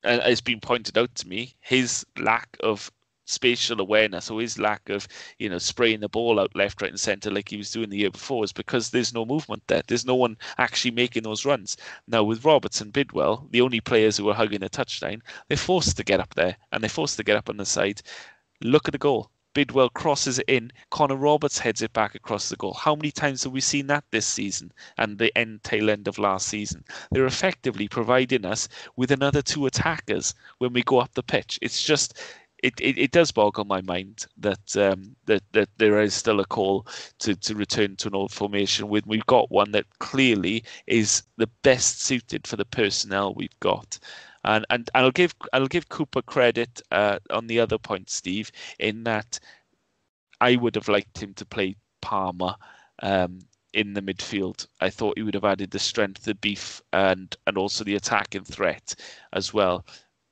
[0.05, 2.93] and it's been pointed out to me, his lack of
[3.25, 5.09] spatial awareness or his lack of
[5.39, 7.99] you know spraying the ball out left right and center like he was doing the
[7.99, 11.77] year before is because there's no movement there there's no one actually making those runs
[12.07, 15.97] now with roberts and bidwell the only players who are hugging a touchdown they're forced
[15.97, 18.01] to get up there and they're forced to get up on the side
[18.61, 20.73] look at the goal Bidwell crosses it in.
[20.91, 22.75] Connor Roberts heads it back across the goal.
[22.75, 26.19] How many times have we seen that this season and the end tail end of
[26.19, 26.85] last season?
[27.13, 31.61] They're effectively providing us with another two attackers when we go up the pitch.
[31.63, 32.21] It's just
[32.65, 36.47] it, it, it does boggle my mind that um, that that there is still a
[36.47, 36.87] call
[37.19, 41.49] to, to return to an old formation when we've got one that clearly is the
[41.63, 43.99] best suited for the personnel we've got.
[44.45, 49.05] And and I'll give I'll give Cooper credit uh, on the other point, Steve, in
[49.05, 49.39] that
[50.41, 52.55] I would have liked him to play Palmer
[53.03, 53.41] um,
[53.75, 54.67] in the midfield.
[54.81, 58.45] I thought he would have added the strength, the beef, and and also the attacking
[58.45, 58.95] threat
[59.35, 59.85] as well.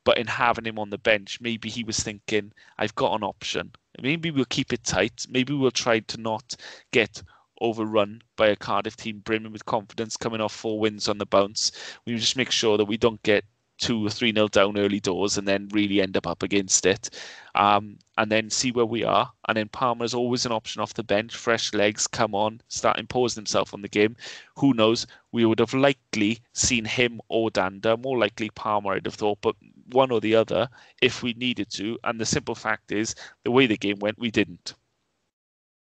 [0.04, 3.72] But in having him on the bench, maybe he was thinking, I've got an option.
[4.00, 5.26] Maybe we'll keep it tight.
[5.28, 6.56] Maybe we'll try to not
[6.90, 7.22] get
[7.60, 11.72] overrun by a Cardiff team brimming with confidence coming off four wins on the bounce.
[12.04, 13.44] We just make sure that we don't get
[13.78, 17.10] two or three nil down early doors and then really end up up against it.
[17.54, 19.30] Um, and then see where we are.
[19.48, 21.34] And then Palmer's always an option off the bench.
[21.34, 24.16] Fresh legs come on, start imposing himself on the game.
[24.56, 25.06] Who knows?
[25.32, 29.56] We would have likely seen him or Dhanda, more likely Palmer, I'd have thought, but
[29.92, 30.68] one or the other
[31.00, 31.98] if we needed to.
[32.04, 33.14] And the simple fact is,
[33.44, 34.74] the way the game went, we didn't.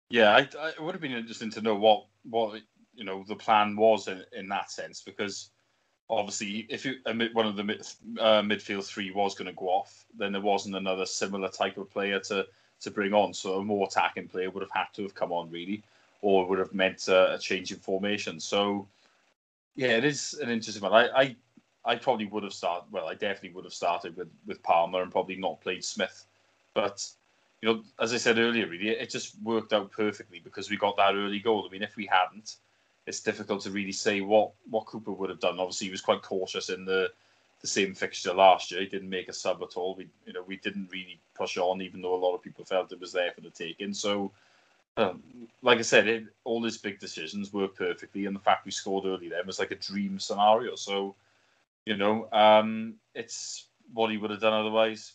[0.09, 2.61] Yeah, I, I, it would have been interesting to know what what
[2.93, 5.49] you know the plan was in, in that sense because
[6.09, 6.95] obviously, if you,
[7.33, 7.81] one of the mid,
[8.19, 11.91] uh, midfield three was going to go off, then there wasn't another similar type of
[11.91, 12.45] player to
[12.81, 13.33] to bring on.
[13.33, 15.83] So a more attacking player would have had to have come on really,
[16.21, 18.39] or would have meant a, a change in formation.
[18.39, 18.87] So
[19.75, 20.93] yeah, it is an interesting one.
[20.93, 21.35] I, I
[21.85, 22.91] I probably would have started.
[22.91, 26.25] Well, I definitely would have started with with Palmer and probably not played Smith.
[26.73, 27.07] But
[27.61, 30.97] you know, as I said earlier, really, it just worked out perfectly because we got
[30.97, 31.65] that early goal.
[31.67, 32.57] I mean, if we hadn't,
[33.05, 35.59] it's difficult to really say what what Cooper would have done.
[35.59, 37.11] Obviously, he was quite cautious in the
[37.61, 38.81] the same fixture last year.
[38.81, 39.95] He didn't make a sub at all.
[39.95, 42.91] We you know we didn't really push on, even though a lot of people felt
[42.91, 43.93] it was there for the taking.
[43.93, 44.31] So.
[44.95, 45.23] Um,
[45.63, 49.05] like I said, it, all his big decisions worked perfectly, and the fact we scored
[49.05, 50.75] early then was like a dream scenario.
[50.75, 51.15] So,
[51.85, 55.13] you know, um, it's what he would have done otherwise.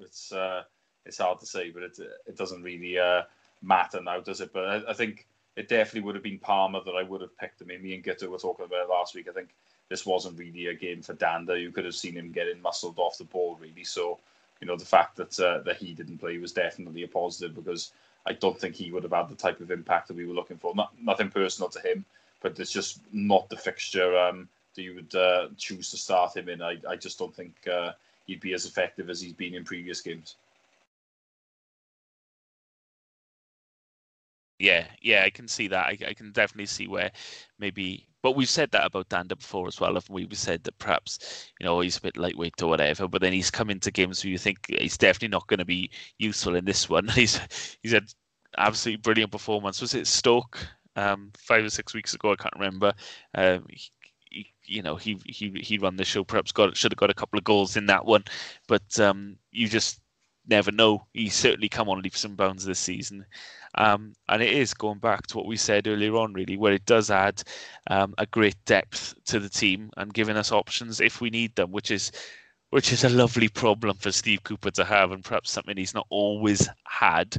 [0.00, 0.62] It's uh,
[1.04, 3.22] it's hard to say, but it it doesn't really uh,
[3.62, 4.52] matter now, does it?
[4.52, 7.62] But I, I think it definitely would have been Palmer that I would have picked.
[7.62, 9.28] I mean, me and Guto were talking about it last week.
[9.28, 9.48] I think
[9.88, 11.60] this wasn't really a game for Dhanda.
[11.60, 13.84] You could have seen him getting muscled off the ball, really.
[13.84, 14.18] So,
[14.60, 17.92] you know, the fact that uh, that he didn't play was definitely a positive because
[18.26, 20.58] I don't think he would have had the type of impact that we were looking
[20.58, 20.74] for.
[20.74, 22.04] Not, nothing personal to him,
[22.40, 24.48] but it's just not the fixture um,
[24.78, 26.62] that you would uh, choose to start him in.
[26.62, 27.92] I, I just don't think uh,
[28.26, 30.36] he'd be as effective as he's been in previous games.
[34.58, 35.86] Yeah, yeah, I can see that.
[35.86, 37.12] I, I can definitely see where
[37.58, 39.96] maybe, but we've said that about Dhanda before as well.
[40.10, 40.26] We?
[40.26, 43.50] We said that perhaps you know he's a bit lightweight or whatever, but then he's
[43.52, 46.88] come into games where you think he's definitely not going to be useful in this
[46.88, 47.06] one.
[47.14, 47.40] He's
[47.82, 48.12] he's had
[48.56, 49.80] absolutely brilliant performance.
[49.80, 50.58] Was it Stoke
[50.96, 52.32] um, five or six weeks ago?
[52.32, 52.94] I can't remember.
[53.34, 53.90] Um, he,
[54.30, 56.24] he, you know, he he he run the show.
[56.24, 58.24] Perhaps got should have got a couple of goals in that one,
[58.66, 60.00] but um, you just
[60.46, 61.06] never know.
[61.12, 63.26] He's certainly come on leaps and bounds this season.
[63.74, 66.86] Um, and it is going back to what we said earlier on, really, where it
[66.86, 67.42] does add
[67.90, 71.70] um, a great depth to the team and giving us options if we need them,
[71.70, 72.10] which is
[72.70, 76.06] which is a lovely problem for Steve Cooper to have, and perhaps something he's not
[76.10, 77.36] always had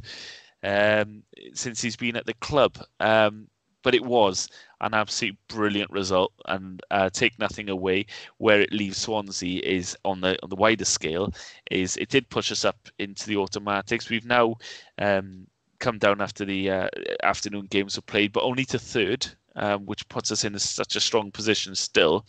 [0.62, 1.22] um,
[1.54, 2.78] since he's been at the club.
[2.98, 3.48] Um,
[3.82, 4.48] but it was.
[4.80, 8.06] An absolute brilliant result and uh, take nothing away.
[8.38, 11.32] Where it leaves Swansea is on the on the wider scale
[11.70, 14.08] is it did push us up into the automatics.
[14.08, 14.56] We've now
[14.98, 15.46] um,
[15.78, 16.88] come down after the uh,
[17.22, 19.26] afternoon games were played, but only to third,
[19.56, 22.26] um, which puts us in such a strong position still.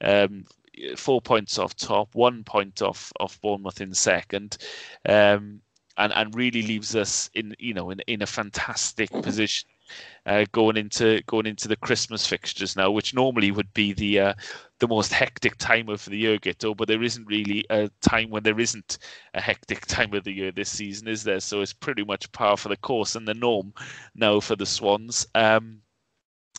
[0.00, 0.44] Um,
[0.96, 4.58] four points off top, one point off off Bournemouth in second.
[5.08, 5.60] Um,
[5.98, 9.66] and, and really leaves us in you know in, in a fantastic position
[10.26, 14.34] uh, going into going into the Christmas fixtures now, which normally would be the uh,
[14.78, 18.42] the most hectic time of the year, Guto, but there isn't really a time when
[18.42, 18.98] there isn't
[19.34, 21.40] a hectic time of the year this season, is there?
[21.40, 23.72] So it's pretty much par for the course and the norm
[24.14, 25.26] now for the Swans.
[25.34, 25.80] Um,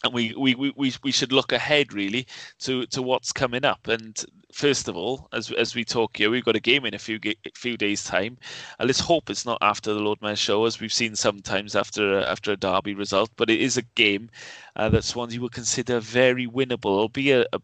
[0.04, 2.28] and we, we, we, we should look ahead really
[2.60, 3.88] to, to what's coming up.
[3.88, 4.24] And
[4.54, 7.20] first of all, as as we talk here, we've got a game in a few
[7.56, 8.38] few days' time.
[8.80, 12.20] And let's hope it's not after the Lord Mayor show, as we've seen sometimes after
[12.20, 13.32] after a derby result.
[13.36, 14.30] But it is a game
[14.76, 16.96] uh, that Swansea will consider very winnable.
[16.96, 17.60] It'll be a, a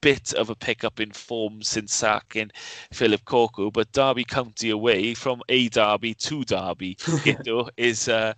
[0.00, 2.50] bit of a pickup in form since sacking
[2.92, 8.34] Phillip Cocu, but Derby County away from a derby to derby, you know, is uh,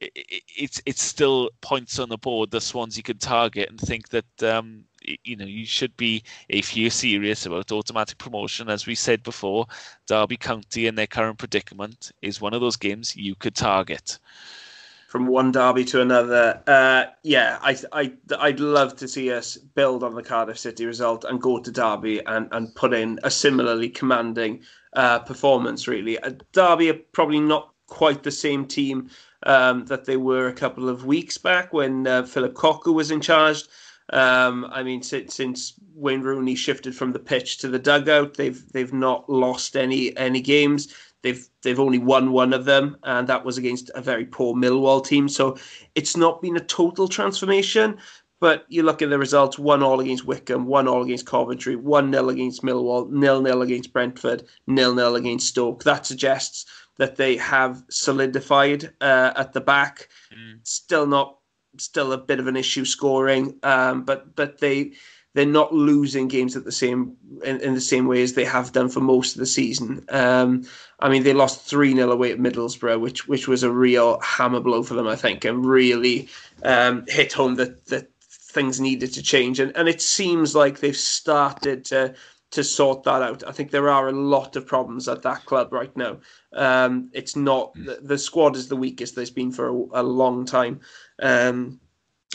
[0.00, 4.84] it's it's still points on the board that Swansea could target and think that um,
[5.24, 8.68] you know you should be if you're serious about automatic promotion.
[8.68, 9.66] As we said before,
[10.06, 14.18] Derby County in their current predicament is one of those games you could target.
[15.08, 20.02] From one derby to another, uh, yeah, I, I, I'd love to see us build
[20.02, 23.90] on the Cardiff City result and go to Derby and, and put in a similarly
[23.90, 24.62] commanding
[24.94, 25.86] uh, performance.
[25.86, 29.10] Really, uh, Derby are probably not quite the same team
[29.44, 33.20] um, that they were a couple of weeks back when uh, Phillip Cocu was in
[33.20, 33.64] charge.
[34.12, 38.62] Um, I mean, since, since Wayne Rooney shifted from the pitch to the dugout, they've
[38.72, 40.94] they've not lost any any games.
[41.22, 45.04] They've they've only won one of them, and that was against a very poor Millwall
[45.04, 45.28] team.
[45.28, 45.56] So
[45.94, 47.96] it's not been a total transformation.
[48.40, 52.10] But you look at the results: one all against Wycombe, one all against Coventry, one
[52.10, 55.84] nil against Millwall, nil nil against Brentford, nil nil against Stoke.
[55.84, 56.66] That suggests
[56.98, 60.08] that they have solidified uh, at the back.
[60.32, 60.66] Mm.
[60.66, 61.38] Still not,
[61.78, 64.92] still a bit of an issue scoring, um, but but they
[65.34, 68.72] they're not losing games at the same in, in, the same way as they have
[68.72, 70.04] done for most of the season.
[70.10, 70.64] Um,
[71.00, 74.60] I mean, they lost three 0 away at Middlesbrough, which which was a real hammer
[74.60, 76.28] blow for them, I think, and really
[76.62, 79.58] um, hit home that that things needed to change.
[79.58, 82.14] And and it seems like they've started to
[82.52, 83.42] to sort that out.
[83.46, 86.18] I think there are a lot of problems at that club right now.
[86.52, 87.84] Um, it's not hmm.
[87.86, 90.80] the, the, squad is the weakest there's been for a, a long time.
[91.20, 91.80] Um,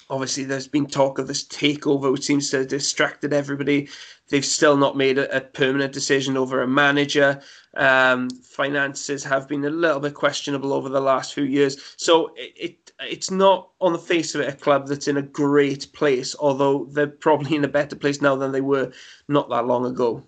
[0.10, 3.90] obviously, there's been talk of this takeover, which seems to have distracted everybody.
[4.30, 7.42] They've still not made a, a permanent decision over a manager.
[7.76, 11.94] Um, finances have been a little bit questionable over the last few years.
[11.96, 15.22] So it, it it's not on the face of it a club that's in a
[15.22, 18.92] great place, although they're probably in a better place now than they were
[19.28, 20.24] not that long ago.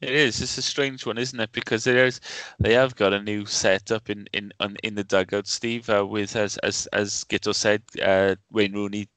[0.00, 0.40] It is.
[0.40, 1.50] It's a strange one, isn't it?
[1.50, 2.20] Because there's
[2.60, 4.52] they have got a new setup in in
[4.84, 5.90] in the dugout, Steve.
[5.90, 9.08] Uh, with as as as Guto said, uh, Wayne Rooney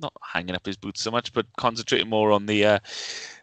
[0.00, 2.78] not hanging up his boots so much, but concentrating more on the uh,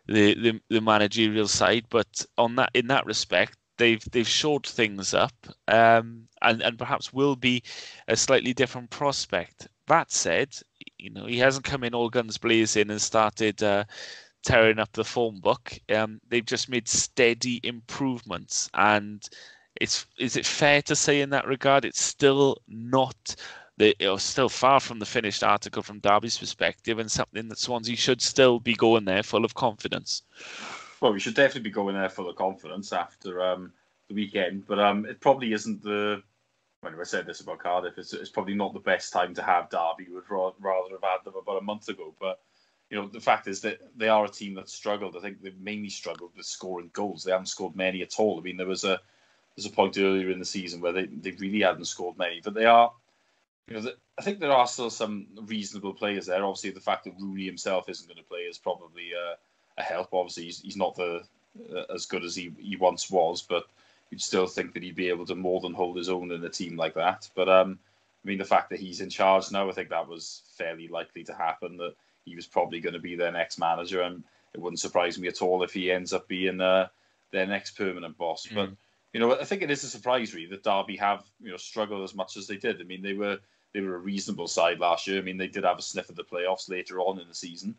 [0.08, 1.86] the, the the managerial side.
[1.90, 5.36] But on that in that respect, they've they've shored things up,
[5.68, 7.64] um, and and perhaps will be
[8.08, 9.68] a slightly different prospect.
[9.88, 10.56] That said,
[10.98, 13.62] you know he hasn't come in all guns blazing and started.
[13.62, 13.86] Uh,
[14.44, 15.78] tearing up the form book.
[15.94, 19.28] Um, they've just made steady improvements, and
[19.82, 23.36] it's is it fair to say in that regard it's still not
[23.78, 27.96] the you still far from the finished article from Derby's perspective, and something that Swansea
[27.96, 30.24] should still be going there full of confidence.
[31.02, 33.72] Well, we should definitely be going there full of confidence after um,
[34.08, 36.22] the weekend, but um, it probably isn't the.
[36.82, 39.70] When I said this about Cardiff, it's, it's probably not the best time to have
[39.70, 40.12] Derby.
[40.12, 42.40] Would rather have had them about a month ago, but
[42.90, 45.18] you know, the fact is that they are a team that struggled.
[45.18, 47.24] I think they've mainly struggled with scoring goals.
[47.24, 48.40] They haven't scored many at all.
[48.40, 49.00] I mean, there was a
[49.56, 52.54] there's a point earlier in the season where they, they really hadn't scored many, but
[52.54, 52.94] they are,
[53.68, 56.46] you know, I think there are still some reasonable players there.
[56.46, 59.36] Obviously, the fact that Rooney himself isn't going to play is probably uh,
[59.80, 60.14] a help.
[60.14, 61.24] Obviously, he's, he's not the
[61.76, 63.66] uh, as good as he, he once was, but
[64.10, 66.50] you'd still think that he'd be able to more than hold his own in a
[66.50, 67.30] team like that.
[67.36, 67.80] But um,
[68.24, 71.24] I mean, the fact that he's in charge now, I think that was fairly likely
[71.26, 71.78] to happen.
[71.78, 71.96] That
[72.26, 75.42] he was probably going to be their next manager, and it wouldn't surprise me at
[75.42, 76.88] all if he ends up being uh,
[77.32, 78.48] their next permanent boss.
[78.48, 78.56] Mm.
[78.56, 78.70] But
[79.14, 82.04] you know, I think it is a surprise really that Derby have you know struggled
[82.04, 82.82] as much as they did.
[82.82, 83.40] I mean, they were
[83.74, 85.20] they were a reasonable side last year.
[85.20, 87.76] I mean, they did have a sniff of the playoffs later on in the season,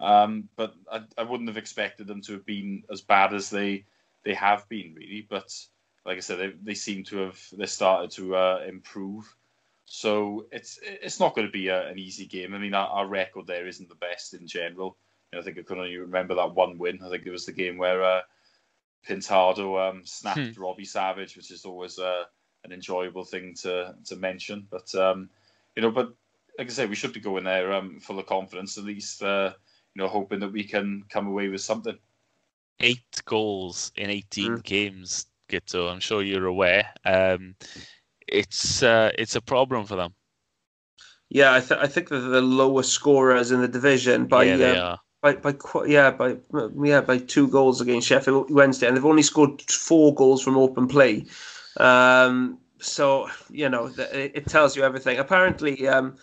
[0.00, 3.84] um, but I, I wouldn't have expected them to have been as bad as they
[4.28, 5.26] they have been really.
[5.28, 5.50] But
[6.04, 9.24] like I said, they, they seem to have they started to uh, improve.
[9.86, 12.54] So it's it's not going to be a, an easy game.
[12.54, 14.98] I mean, our, our, record there isn't the best in general.
[15.32, 17.00] You know, I think I can only remember that one win.
[17.02, 18.20] I think it was the game where uh,
[19.08, 20.62] Pintado um, snapped hmm.
[20.62, 22.24] Robbie Savage, which is always uh,
[22.64, 24.68] an enjoyable thing to to mention.
[24.70, 25.30] But um,
[25.74, 26.12] you know, but
[26.58, 29.22] like I say, we should be going there um, full of confidence, at least.
[29.22, 29.54] Uh,
[29.94, 31.98] you know, hoping that we can come away with something.
[32.80, 34.62] Eight goals in 18 mm.
[34.62, 35.90] games, Guto.
[35.90, 36.88] I'm sure you're aware.
[37.04, 37.54] Um,
[38.26, 40.14] it's uh, it's a problem for them.
[41.30, 44.78] Yeah, I, th- I think they're the lowest scorers in the division by yeah, they
[44.78, 45.00] uh, are.
[45.20, 45.54] by by
[45.86, 46.36] yeah by
[46.82, 50.88] yeah by two goals against Sheffield Wednesday, and they've only scored four goals from open
[50.88, 51.26] play.
[51.78, 55.18] Um, so you know it, it tells you everything.
[55.18, 56.16] Apparently, um,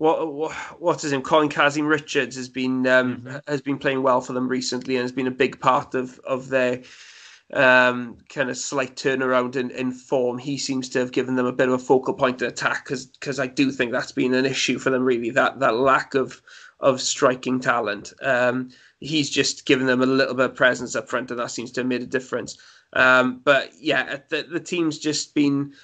[0.00, 1.20] what, what what's his name?
[1.20, 3.36] Colin Kazim Richards has been um, mm-hmm.
[3.46, 6.48] has been playing well for them recently and has been a big part of of
[6.48, 6.80] their
[7.52, 10.38] um, kind of slight turnaround in, in form.
[10.38, 13.38] He seems to have given them a bit of a focal point in attack because
[13.38, 16.40] I do think that's been an issue for them really that that lack of
[16.80, 18.14] of striking talent.
[18.22, 18.70] Um,
[19.00, 21.80] he's just given them a little bit of presence up front and that seems to
[21.80, 22.56] have made a difference.
[22.94, 25.74] Um, but yeah, the, the team's just been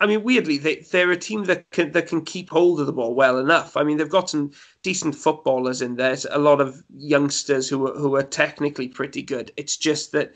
[0.00, 2.92] I mean, weirdly, they they're a team that can that can keep hold of the
[2.92, 3.76] ball well enough.
[3.76, 7.94] I mean, they've got some decent footballers in there, a lot of youngsters who are,
[7.94, 9.52] who are technically pretty good.
[9.56, 10.34] It's just that,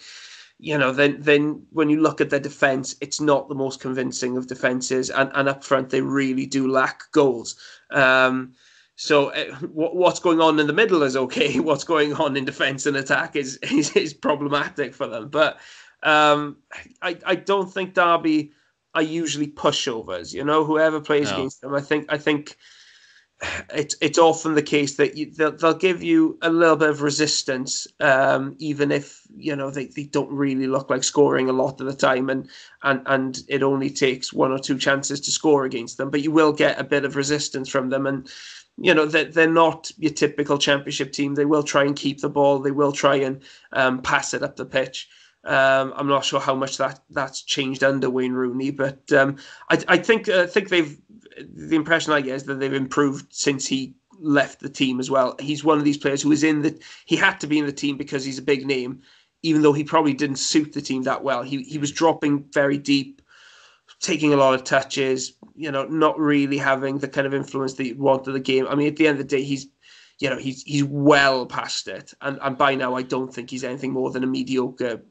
[0.59, 4.37] you know, then then when you look at their defense, it's not the most convincing
[4.37, 7.57] of defenses, and and up front they really do lack goals.
[7.91, 8.55] Um,
[8.97, 11.61] so uh, what's going on in the middle is okay.
[11.61, 15.29] What's going on in defense and attack is is, is problematic for them.
[15.29, 15.59] But
[16.03, 16.57] um,
[17.03, 18.53] I I don't think Derby
[18.97, 20.33] are usually pushovers.
[20.33, 21.37] You know, whoever plays no.
[21.37, 22.57] against them, I think, I think
[23.75, 27.03] it's it's often the case that you, they'll, they'll give you a little bit of
[27.03, 31.79] resistance, um, even if you know they, they don't really look like scoring a lot
[31.81, 32.49] of the time, and
[32.83, 36.11] and and it only takes one or two chances to score against them.
[36.11, 38.27] But you will get a bit of resistance from them, and
[38.79, 41.35] you know that they're, they're not your typical championship team.
[41.35, 42.61] They will try and keep the ball.
[42.61, 43.43] They will try and
[43.73, 45.11] um, pass it up the pitch.
[45.47, 49.37] Um, I'm not sure how much that that's changed under Wayne Rooney, but um,
[49.71, 51.01] I, I, think I think they've
[51.39, 55.37] the impression I get is that they've improved since he left the team as well.
[55.39, 57.73] He's one of these players who is in the he had to be in the
[57.73, 59.03] team because he's a big name,
[59.43, 61.43] even though he probably didn't suit the team that well.
[61.43, 63.23] He he was dropping very deep,
[64.01, 67.87] taking a lot of touches, you know, not really having the kind of influence that
[67.87, 68.67] you wanted the game.
[68.69, 69.69] I mean, at the end of the day, he's
[70.19, 73.65] you know he's he's well past it, and and by now I don't think he's
[73.65, 75.03] anything more than a mediocre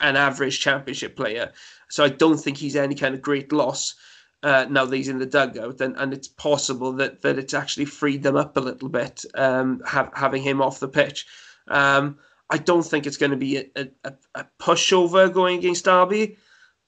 [0.00, 1.52] an average championship player.
[1.88, 3.94] So I don't think he's any kind of great loss
[4.42, 5.80] uh, now that he's in the dugout.
[5.80, 9.82] And, and it's possible that, that it's actually freed them up a little bit, um,
[9.84, 11.26] having him off the pitch.
[11.68, 12.18] Um,
[12.50, 16.36] I don't think it's going to be a, a, a pushover going against Derby,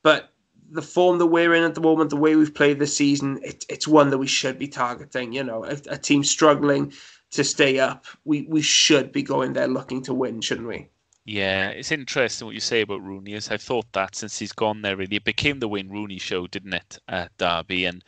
[0.02, 0.30] but
[0.70, 3.64] the form that we're in at the moment, the way we've played this season, it,
[3.68, 5.32] it's one that we should be targeting.
[5.32, 6.92] You know, a, a team struggling
[7.30, 10.90] to stay up, we, we should be going there looking to win, shouldn't we?
[11.28, 13.34] Yeah, it's interesting what you say about Rooney.
[13.34, 16.46] As I've thought that since he's gone there, really, it became the Wayne Rooney show,
[16.46, 17.84] didn't it, at Derby?
[17.84, 18.02] And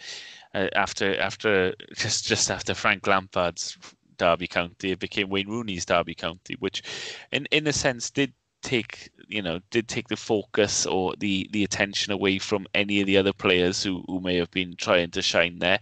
[0.54, 3.76] uh, after after just just after Frank Lampard's
[4.16, 6.82] Derby County, it became Wayne Rooney's Derby County, which,
[7.30, 11.64] in in a sense, did take you know did take the focus or the the
[11.64, 15.22] attention away from any of the other players who, who may have been trying to
[15.22, 15.78] shine there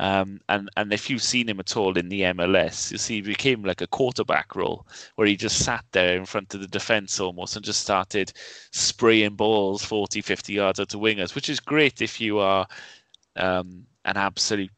[0.00, 3.20] um, and and if you've seen him at all in the MLS you see he
[3.20, 7.20] became like a quarterback role where he just sat there in front of the defense
[7.20, 8.32] almost and just started
[8.72, 12.66] spraying balls 40 50 yards out to wingers which is great if you are
[13.36, 14.70] um, an absolute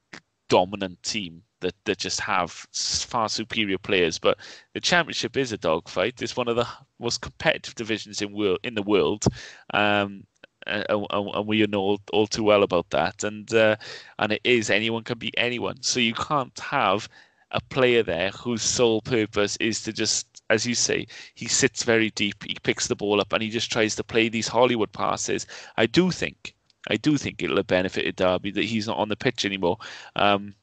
[0.48, 4.18] dominant team that, that just have far superior players.
[4.18, 4.38] But
[4.74, 6.20] the championship is a dogfight.
[6.20, 6.66] It's one of the
[7.00, 9.24] most competitive divisions in world in the world.
[9.72, 10.24] Um,
[10.66, 13.24] and, and, we know all, all, too well about that.
[13.24, 13.76] And uh,
[14.18, 15.82] and it is anyone can be anyone.
[15.82, 17.08] So you can't have
[17.52, 22.10] a player there whose sole purpose is to just, as you say, he sits very
[22.10, 25.46] deep, he picks the ball up, and he just tries to play these Hollywood passes.
[25.76, 26.54] I do think,
[26.88, 29.78] I do think it'll have benefited Derby that he's not on the pitch anymore.
[30.16, 30.54] Um,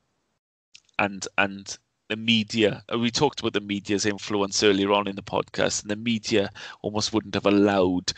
[0.97, 1.77] and and
[2.09, 5.89] the media uh, we talked about the media's influence earlier on in the podcast and
[5.89, 8.11] the media almost wouldn't have allowed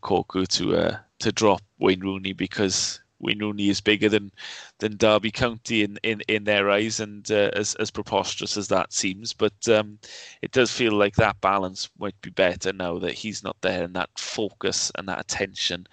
[0.00, 4.30] Cocu to uh, to drop Wayne Rooney because Wayne Rooney is bigger than
[4.78, 8.92] than Derby County in, in, in their eyes, and uh, as as preposterous as that
[8.92, 9.98] seems, but um,
[10.42, 13.94] it does feel like that balance might be better now that he's not there, and
[13.94, 15.86] that focus and that attention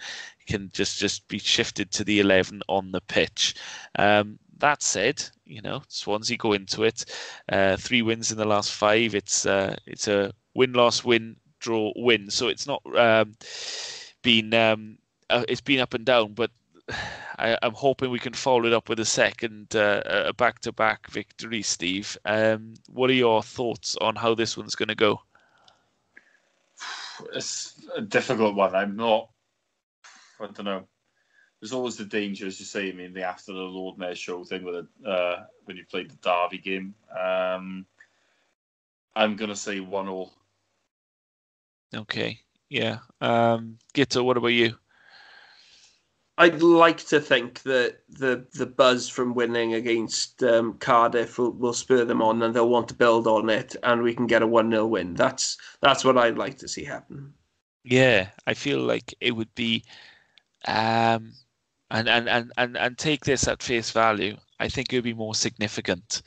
[0.46, 3.54] can just just be shifted to the eleven on the pitch.
[3.98, 7.04] Um, that said, you know Swansea go into it,
[7.48, 9.14] uh, three wins in the last five.
[9.14, 13.34] It's uh, it's a win loss win draw win, so it's not um,
[14.22, 14.98] been um,
[15.28, 16.34] uh, it's been up and down.
[16.34, 16.50] But
[17.38, 21.62] I, am hoping we can follow it up with a second uh, a back-to-back victory.
[21.62, 25.20] Steve, um, what are your thoughts on how this one's going to go?
[27.34, 28.74] It's a difficult one.
[28.74, 29.28] I'm not.
[30.40, 30.84] I don't know.
[31.60, 32.90] There's always the danger, as you say.
[32.90, 36.10] I mean, the after the Lord Mayor show thing with it uh, when you played
[36.10, 36.94] the Derby game.
[37.18, 37.86] Um,
[39.16, 40.35] I'm going to say one all.
[41.96, 42.40] Okay.
[42.68, 42.98] Yeah.
[43.20, 44.76] Um, Guto, what about you?
[46.38, 51.72] I'd like to think that the the buzz from winning against um, Cardiff will, will
[51.72, 54.46] spur them on, and they'll want to build on it, and we can get a
[54.46, 55.14] one 0 win.
[55.14, 57.32] That's that's what I'd like to see happen.
[57.84, 59.84] Yeah, I feel like it would be,
[60.66, 61.32] um,
[61.90, 64.36] and and and and and take this at face value.
[64.60, 66.22] I think it would be more significant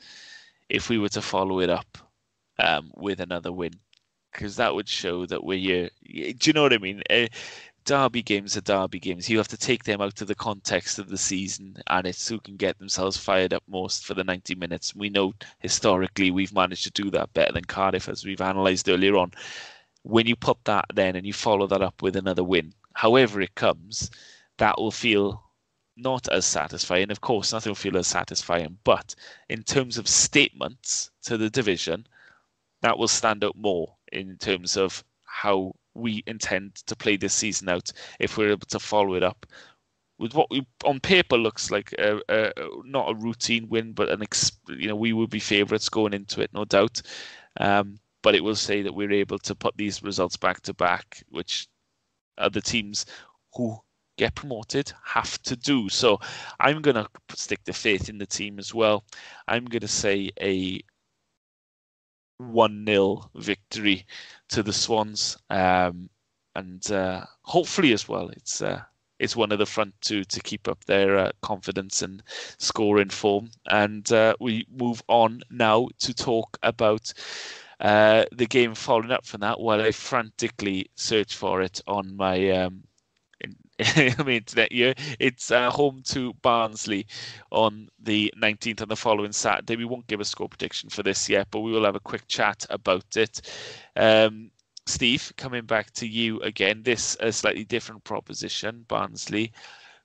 [0.68, 1.98] if we were to follow it up
[2.58, 3.74] um, with another win,
[4.32, 5.90] because that would show that we're.
[6.04, 7.02] Do you know what I mean?
[7.10, 7.26] Uh,
[7.84, 9.28] derby games are derby games.
[9.28, 12.38] You have to take them out of the context of the season, and it's who
[12.38, 14.94] can get themselves fired up most for the 90 minutes.
[14.94, 19.16] We know historically we've managed to do that better than Cardiff, as we've analysed earlier
[19.16, 19.32] on.
[20.02, 23.54] When you put that then and you follow that up with another win, however it
[23.54, 24.10] comes,
[24.58, 25.42] that will feel
[25.96, 27.10] not as satisfying.
[27.10, 29.14] Of course, nothing will feel as satisfying, but
[29.48, 32.06] in terms of statements to the division,
[32.82, 37.68] that will stand out more in terms of how we intend to play this season
[37.68, 39.46] out if we're able to follow it up
[40.20, 42.52] with what we on paper looks like a, a,
[42.84, 46.42] not a routine win, but an ex, you know we would be favourites going into
[46.42, 47.00] it, no doubt.
[47.58, 51.24] Um, but it will say that we're able to put these results back to back,
[51.30, 51.68] which
[52.36, 53.06] other teams
[53.54, 53.78] who
[54.18, 55.88] get promoted have to do.
[55.88, 56.20] So
[56.60, 59.04] I'm going to stick the faith in the team as well.
[59.48, 60.82] I'm going to say a
[62.40, 64.06] 1 0 victory
[64.48, 65.36] to the Swans.
[65.50, 66.08] Um,
[66.54, 68.82] and uh, hopefully, as well, it's uh,
[69.18, 72.22] it's one of the front two to keep up their uh, confidence and
[72.58, 73.50] scoring form.
[73.66, 77.12] And uh, we move on now to talk about
[77.80, 82.50] uh, the game following up from that while I frantically search for it on my
[82.50, 82.82] um,
[84.18, 84.94] I mean, internet year.
[85.18, 87.06] It's uh, home to Barnsley
[87.50, 89.76] on the 19th and the following Saturday.
[89.76, 92.26] We won't give a score prediction for this yet, but we will have a quick
[92.28, 93.40] chat about it.
[93.96, 94.50] Um,
[94.86, 98.84] Steve, coming back to you again, this a slightly different proposition.
[98.88, 99.52] Barnsley,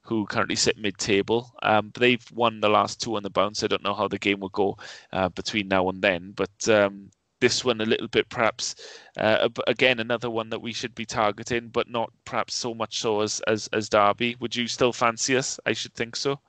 [0.02, 3.64] who currently sit mid-table, um, they've won the last two on the bounce.
[3.64, 4.78] I don't know how the game will go
[5.12, 7.10] uh, between now and then, but um,
[7.46, 8.74] this one a little bit perhaps
[9.18, 13.22] uh, again another one that we should be targeting but not perhaps so much so
[13.22, 14.36] as as, as derby.
[14.40, 15.60] Would you still fancy us?
[15.64, 16.40] I should think so.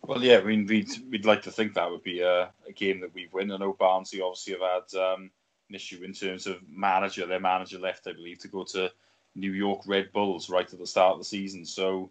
[0.00, 3.00] Well yeah i mean we'd, we'd like to think that would be a, a game
[3.00, 3.52] that we win.
[3.52, 5.30] I know barnsley obviously have had um,
[5.68, 8.90] an issue in terms of manager their manager left i believe to go to
[9.34, 11.66] new york red bulls right at the start of the season.
[11.66, 12.08] So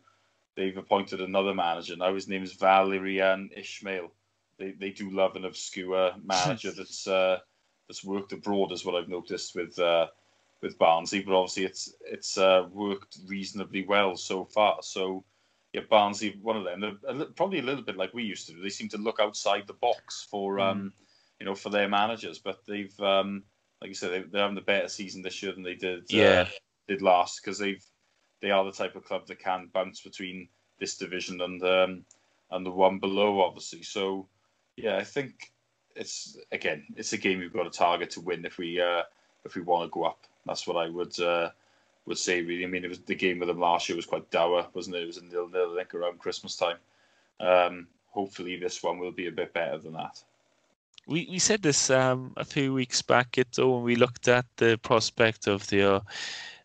[0.56, 2.14] they've appointed another manager now.
[2.14, 4.12] His name is Valérien Ismaël
[4.58, 7.40] they, they do love an obscure manager that's uh,
[7.88, 10.08] that's worked abroad, is what I've noticed with uh,
[10.62, 11.22] with Barnsley.
[11.22, 14.78] But obviously, it's it's uh, worked reasonably well so far.
[14.82, 15.24] So
[15.74, 18.62] yeah, Barnsley, one of them, they're probably a little bit like we used to do.
[18.62, 20.72] They seem to look outside the box for mm.
[20.72, 20.94] um,
[21.40, 23.44] you know for their managers, but they've um,
[23.82, 26.04] like you said, they, they're having a better season this year than they did uh,
[26.08, 26.48] yeah.
[26.88, 27.84] did last because they've
[28.42, 30.48] they are the type of club that can bounce between
[30.80, 32.06] this division and um,
[32.52, 33.84] and the one below, obviously.
[33.84, 34.30] So
[34.78, 35.52] yeah, I think
[35.96, 39.04] it's again, it's a game we've got a target to win if we uh,
[39.46, 40.20] if we want to go up.
[40.46, 41.50] That's what I would uh,
[42.06, 42.42] would say.
[42.42, 44.98] Really, I mean, it was the game with them last year was quite dour, wasn't
[44.98, 45.04] it?
[45.04, 46.78] It was a nil nil, around Christmas time.
[47.40, 50.22] Um, hopefully, this one will be a bit better than that.
[51.08, 54.78] We we said this um, a few weeks back, it when we looked at the
[54.82, 56.02] prospect of the.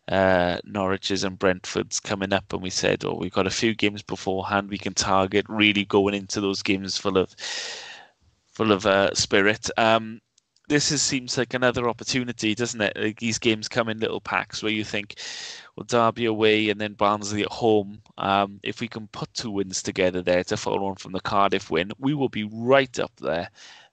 [0.07, 4.01] Uh, Norwich's and Brentford's coming up, and we said, "Oh, we've got a few games
[4.01, 4.69] beforehand.
[4.69, 7.33] We can target really going into those games full of
[8.51, 9.69] full of uh, spirit.
[9.77, 10.21] Um,
[10.67, 12.95] this is, seems like another opportunity, doesn't it?
[12.95, 15.15] Like these games come in little packs where you think,
[15.75, 18.01] well, Derby away and then Barnsley at home.
[18.17, 21.69] Um, if we can put two wins together there to follow on from the Cardiff
[21.69, 23.49] win, we will be right up there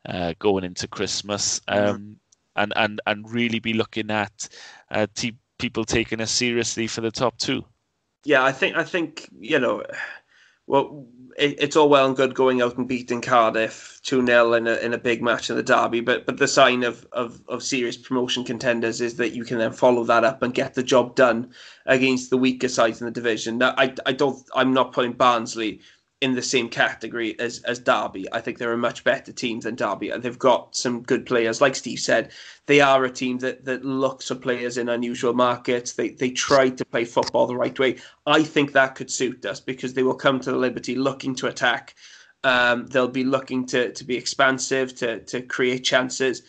[0.09, 2.12] uh, going into Christmas, um, mm-hmm.
[2.56, 4.48] and and and really be looking at
[4.93, 7.64] uh, t- people taking us seriously for the top two.
[8.24, 9.82] Yeah, I think I think you know
[10.68, 11.06] well,
[11.39, 14.74] it, it's all well and good going out and beating Cardiff 2 0 in a,
[14.77, 17.97] in a big match in the derby, but but the sign of, of, of serious
[17.97, 21.52] promotion contenders is that you can then follow that up and get the job done
[21.86, 23.59] against the weaker sides in the division.
[23.59, 25.81] Now, I, I don't, I'm not putting Barnsley
[26.20, 28.27] in the same category as as Derby.
[28.32, 30.11] I think they're a much better team than Derby.
[30.11, 32.32] They've got some good players, like Steve said.
[32.66, 35.93] They are a team that that looks for players in unusual markets.
[35.93, 37.97] They they try to play football the right way.
[38.27, 41.47] I think that could suit us because they will come to the Liberty looking to
[41.47, 41.95] attack.
[42.45, 46.43] Um, they'll be looking to to be expansive, to to create chances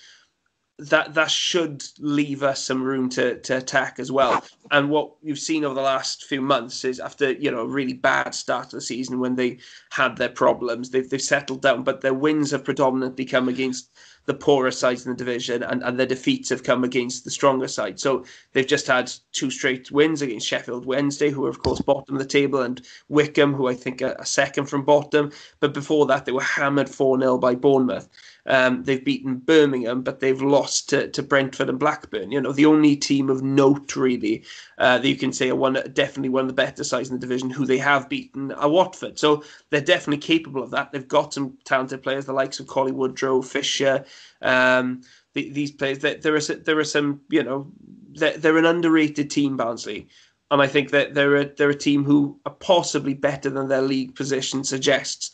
[0.80, 4.44] that that should leave us some room to to attack as well.
[4.72, 7.94] And what you've seen over the last few months is after you know a really
[7.94, 9.58] bad start of the season when they
[9.92, 13.90] had their problems, they've they've settled down, but their wins have predominantly come against
[14.26, 17.68] the poorer sides in the division, and, and their defeats have come against the stronger
[17.68, 18.00] side.
[18.00, 18.24] So
[18.54, 22.22] they've just had two straight wins against Sheffield Wednesday, who are of course bottom of
[22.22, 25.32] the table, and Wycombe, who I think are, are second from bottom.
[25.60, 28.08] But before that, they were hammered four 0 by Bournemouth.
[28.50, 32.32] Um, they've beaten Birmingham, but they've lost to, to Brentford and Blackburn.
[32.32, 34.44] You know, the only team of note really
[34.80, 37.22] uh, that you can say are one definitely one of the better sides in the
[37.22, 39.20] division who they have beaten are Watford.
[39.20, 40.92] So they're definitely capable of that.
[40.92, 44.04] They've got some talented players, the likes of Cauley Woodrow, Fisher.
[44.42, 45.02] Um,
[45.34, 47.72] the, these players, there, there are there are some, you know,
[48.14, 50.08] they're, they're an underrated team, Barnsley
[50.52, 53.82] and I think that they're a they're a team who are possibly better than their
[53.82, 55.32] league position suggests.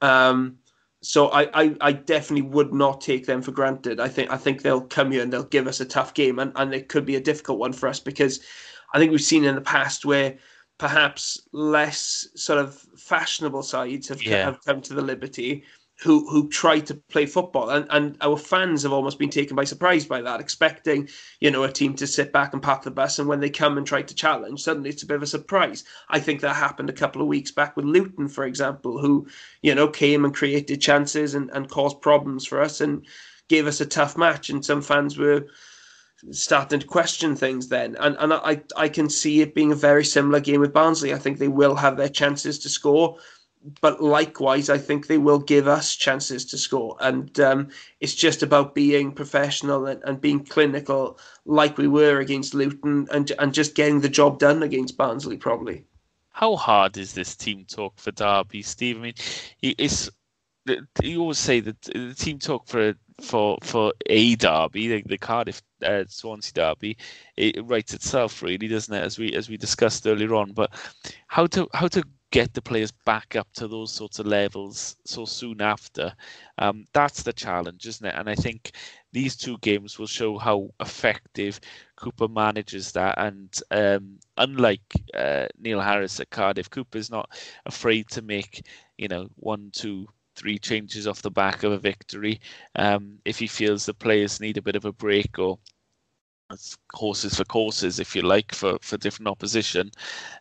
[0.00, 0.58] Um,
[1.04, 4.00] so I, I, I, definitely would not take them for granted.
[4.00, 6.50] I think I think they'll come here and they'll give us a tough game, and,
[6.56, 8.40] and it could be a difficult one for us because
[8.94, 10.38] I think we've seen in the past where
[10.78, 14.46] perhaps less sort of fashionable sides have, yeah.
[14.46, 15.64] have come to the Liberty
[16.02, 17.70] who who try to play football.
[17.70, 21.08] And, and our fans have almost been taken by surprise by that expecting
[21.40, 23.78] you know a team to sit back and park the bus and when they come
[23.78, 25.84] and try to challenge suddenly it's a bit of a surprise.
[26.08, 29.26] I think that happened a couple of weeks back with luton for example who
[29.62, 33.06] you know came and created chances and, and caused problems for us and
[33.48, 34.50] gave us a tough match.
[34.50, 35.46] And some fans were
[36.30, 37.96] starting to question things then.
[38.00, 41.12] And and I I can see it being a very similar game with Barnsley.
[41.12, 43.18] I think they will have their chances to score
[43.80, 46.96] but likewise, I think they will give us chances to score.
[47.00, 47.68] And um,
[48.00, 53.32] it's just about being professional and, and, being clinical, like we were against Luton, and
[53.38, 55.84] and just getting the job done against Barnsley, probably.
[56.30, 58.98] How hard is this team talk for Derby, Steve?
[58.98, 59.14] I mean,
[59.62, 60.10] it's
[61.02, 65.62] you always say that the team talk for for for a derby, the, the Cardiff
[65.84, 66.96] uh, Swansea derby,
[67.36, 69.02] it writes itself really, doesn't it?
[69.02, 70.52] As we as we discussed earlier on.
[70.52, 70.72] But
[71.28, 72.02] how to how to
[72.34, 76.12] get the players back up to those sorts of levels so soon after.
[76.58, 78.14] Um, that's the challenge, isn't it?
[78.16, 78.72] And I think
[79.12, 81.60] these two games will show how effective
[81.94, 83.14] Cooper manages that.
[83.18, 84.82] And um, unlike
[85.16, 87.30] uh, Neil Harris at Cardiff, Cooper's not
[87.66, 88.66] afraid to make,
[88.98, 92.40] you know, one, two, three changes off the back of a victory.
[92.74, 95.60] Um, if he feels the players need a bit of a break or
[96.92, 99.90] horses for courses, if you like, for, for different opposition.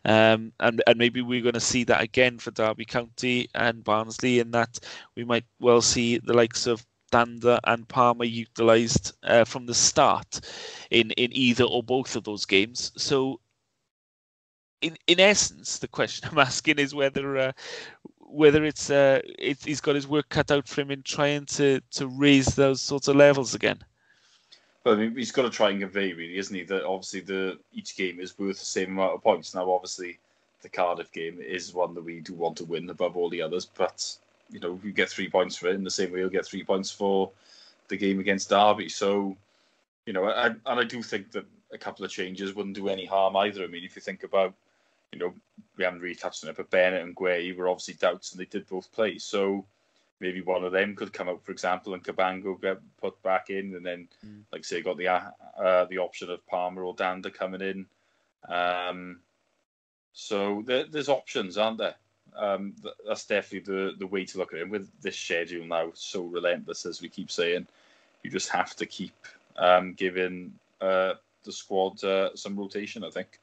[0.05, 4.39] Um, and, and maybe we're going to see that again for Derby County and Barnsley,
[4.39, 4.79] in that
[5.15, 10.41] we might well see the likes of Dhanda and Palmer utilised uh, from the start
[10.89, 12.91] in, in either or both of those games.
[12.97, 13.39] So,
[14.81, 17.51] in in essence, the question I'm asking is whether uh,
[18.19, 21.81] whether it's uh, it, he's got his work cut out for him in trying to
[21.91, 23.79] to raise those sorts of levels again.
[24.83, 26.63] But I mean, he's got to try and convey, really, isn't he?
[26.63, 29.55] That obviously the each game is worth the same amount of points.
[29.55, 30.19] Now, obviously,
[30.61, 33.65] the Cardiff game is one that we do want to win above all the others.
[33.65, 34.17] But
[34.49, 36.63] you know, we get three points for it in the same way you'll get three
[36.63, 37.31] points for
[37.87, 38.89] the game against Derby.
[38.89, 39.35] So,
[40.05, 43.05] you know, I, and I do think that a couple of changes wouldn't do any
[43.05, 43.63] harm either.
[43.63, 44.53] I mean, if you think about,
[45.11, 45.33] you know,
[45.75, 48.45] we haven't really touched on it, but Bennett and Guéhi were obviously doubts, and they
[48.45, 49.17] did both play.
[49.17, 49.65] So
[50.23, 53.75] maybe one of them could come out, for example, and Cabango get put back in,
[53.75, 54.41] and then, mm.
[54.53, 57.85] like say, got the uh, the option of Palmer or Dhanda coming in.
[58.47, 59.19] Um,
[60.13, 61.95] so there, there's options, aren't there?
[62.35, 62.73] Um,
[63.05, 64.63] that's definitely the the way to look at it.
[64.63, 67.67] And with this schedule now so relentless, as we keep saying,
[68.23, 69.15] you just have to keep
[69.57, 71.13] um, giving uh,
[71.43, 73.03] the squad uh, some rotation.
[73.03, 73.39] I think.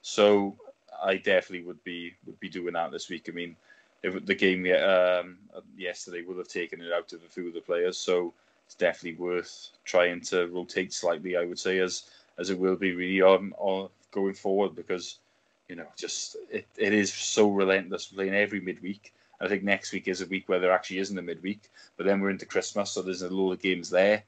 [0.00, 0.56] So
[1.04, 3.28] I definitely would be would be doing that this week.
[3.28, 3.54] I mean,
[4.02, 5.38] the game um,
[5.76, 7.96] yesterday would have taken it out of a few of the players.
[7.96, 8.32] So
[8.66, 11.36] it's definitely worth trying to rotate slightly.
[11.36, 12.04] I would say as
[12.38, 15.18] as it will be really on, on going forward because
[15.68, 19.12] you know just it, it is so relentless playing every midweek.
[19.40, 21.62] I think next week is a week where there actually isn't a midweek,
[21.96, 24.22] but then we're into Christmas, so there's a load of games there.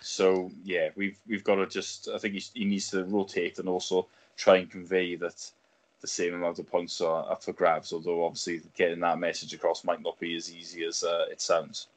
[0.00, 2.08] So yeah, we've we've got to just.
[2.08, 4.06] I think he, he needs to rotate and also
[4.36, 5.50] try and convey that
[6.00, 7.92] the same amount of points up for grabs.
[7.92, 11.88] Although obviously getting that message across might not be as easy as uh, it sounds.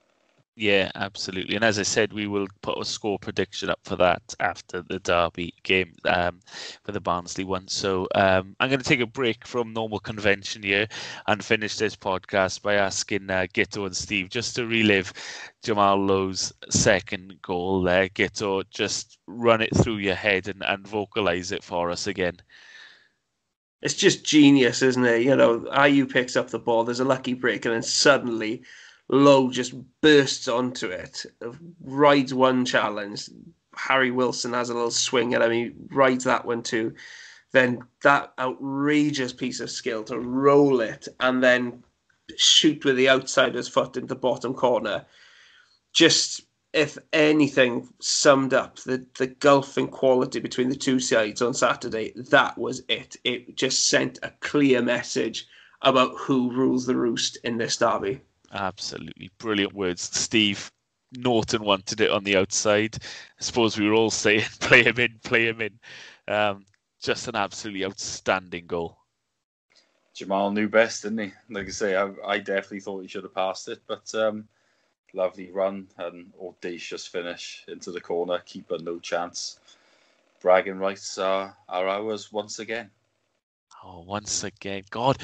[0.57, 1.55] Yeah, absolutely.
[1.55, 4.99] And as I said, we will put a score prediction up for that after the
[4.99, 6.41] Derby game um,
[6.83, 7.69] for the Barnsley one.
[7.69, 10.87] So um, I'm going to take a break from normal convention here
[11.27, 15.13] and finish this podcast by asking uh, Guto and Steve just to relive
[15.63, 18.09] Jamal Lowe's second goal there.
[18.09, 22.41] Guto, just run it through your head and, and vocalize it for us again.
[23.81, 25.23] It's just genius, isn't it?
[25.23, 28.63] You know, Ayew picks up the ball, there's a lucky break, and then suddenly
[29.09, 31.25] Lowe just bursts onto it,
[31.83, 33.29] rides one challenge.
[33.75, 35.51] Harry Wilson has a little swing at him.
[35.51, 36.93] He rides that one too.
[37.51, 41.83] Then that outrageous piece of skill to roll it and then
[42.37, 45.05] shoot with the outsider's foot into the bottom corner.
[45.91, 46.41] Just,
[46.73, 52.13] if anything, summed up the, the gulf in quality between the two sides on Saturday.
[52.15, 53.17] That was it.
[53.23, 55.47] It just sent a clear message
[55.81, 58.21] about who rules the roost in this derby.
[58.53, 60.71] Absolutely brilliant words, Steve.
[61.13, 62.97] Naughton wanted it on the outside.
[63.01, 65.79] I suppose we were all saying, "Play him in, play him in."
[66.27, 66.65] Um,
[67.01, 68.97] just an absolutely outstanding goal.
[70.13, 71.33] Jamal knew best, didn't he?
[71.49, 74.47] Like I say, I, I definitely thought he should have passed it, but um,
[75.13, 78.39] lovely run and audacious finish into the corner.
[78.45, 79.59] Keeper no chance.
[80.41, 82.89] Bragging rights are, are ours once again.
[83.83, 85.17] Oh, once again, God,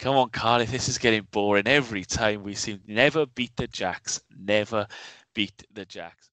[0.00, 0.70] Come on, Cardiff.
[0.70, 2.42] This is getting boring every time.
[2.42, 4.22] We seem never beat the Jacks.
[4.34, 4.86] Never
[5.34, 6.26] beat the Jacks.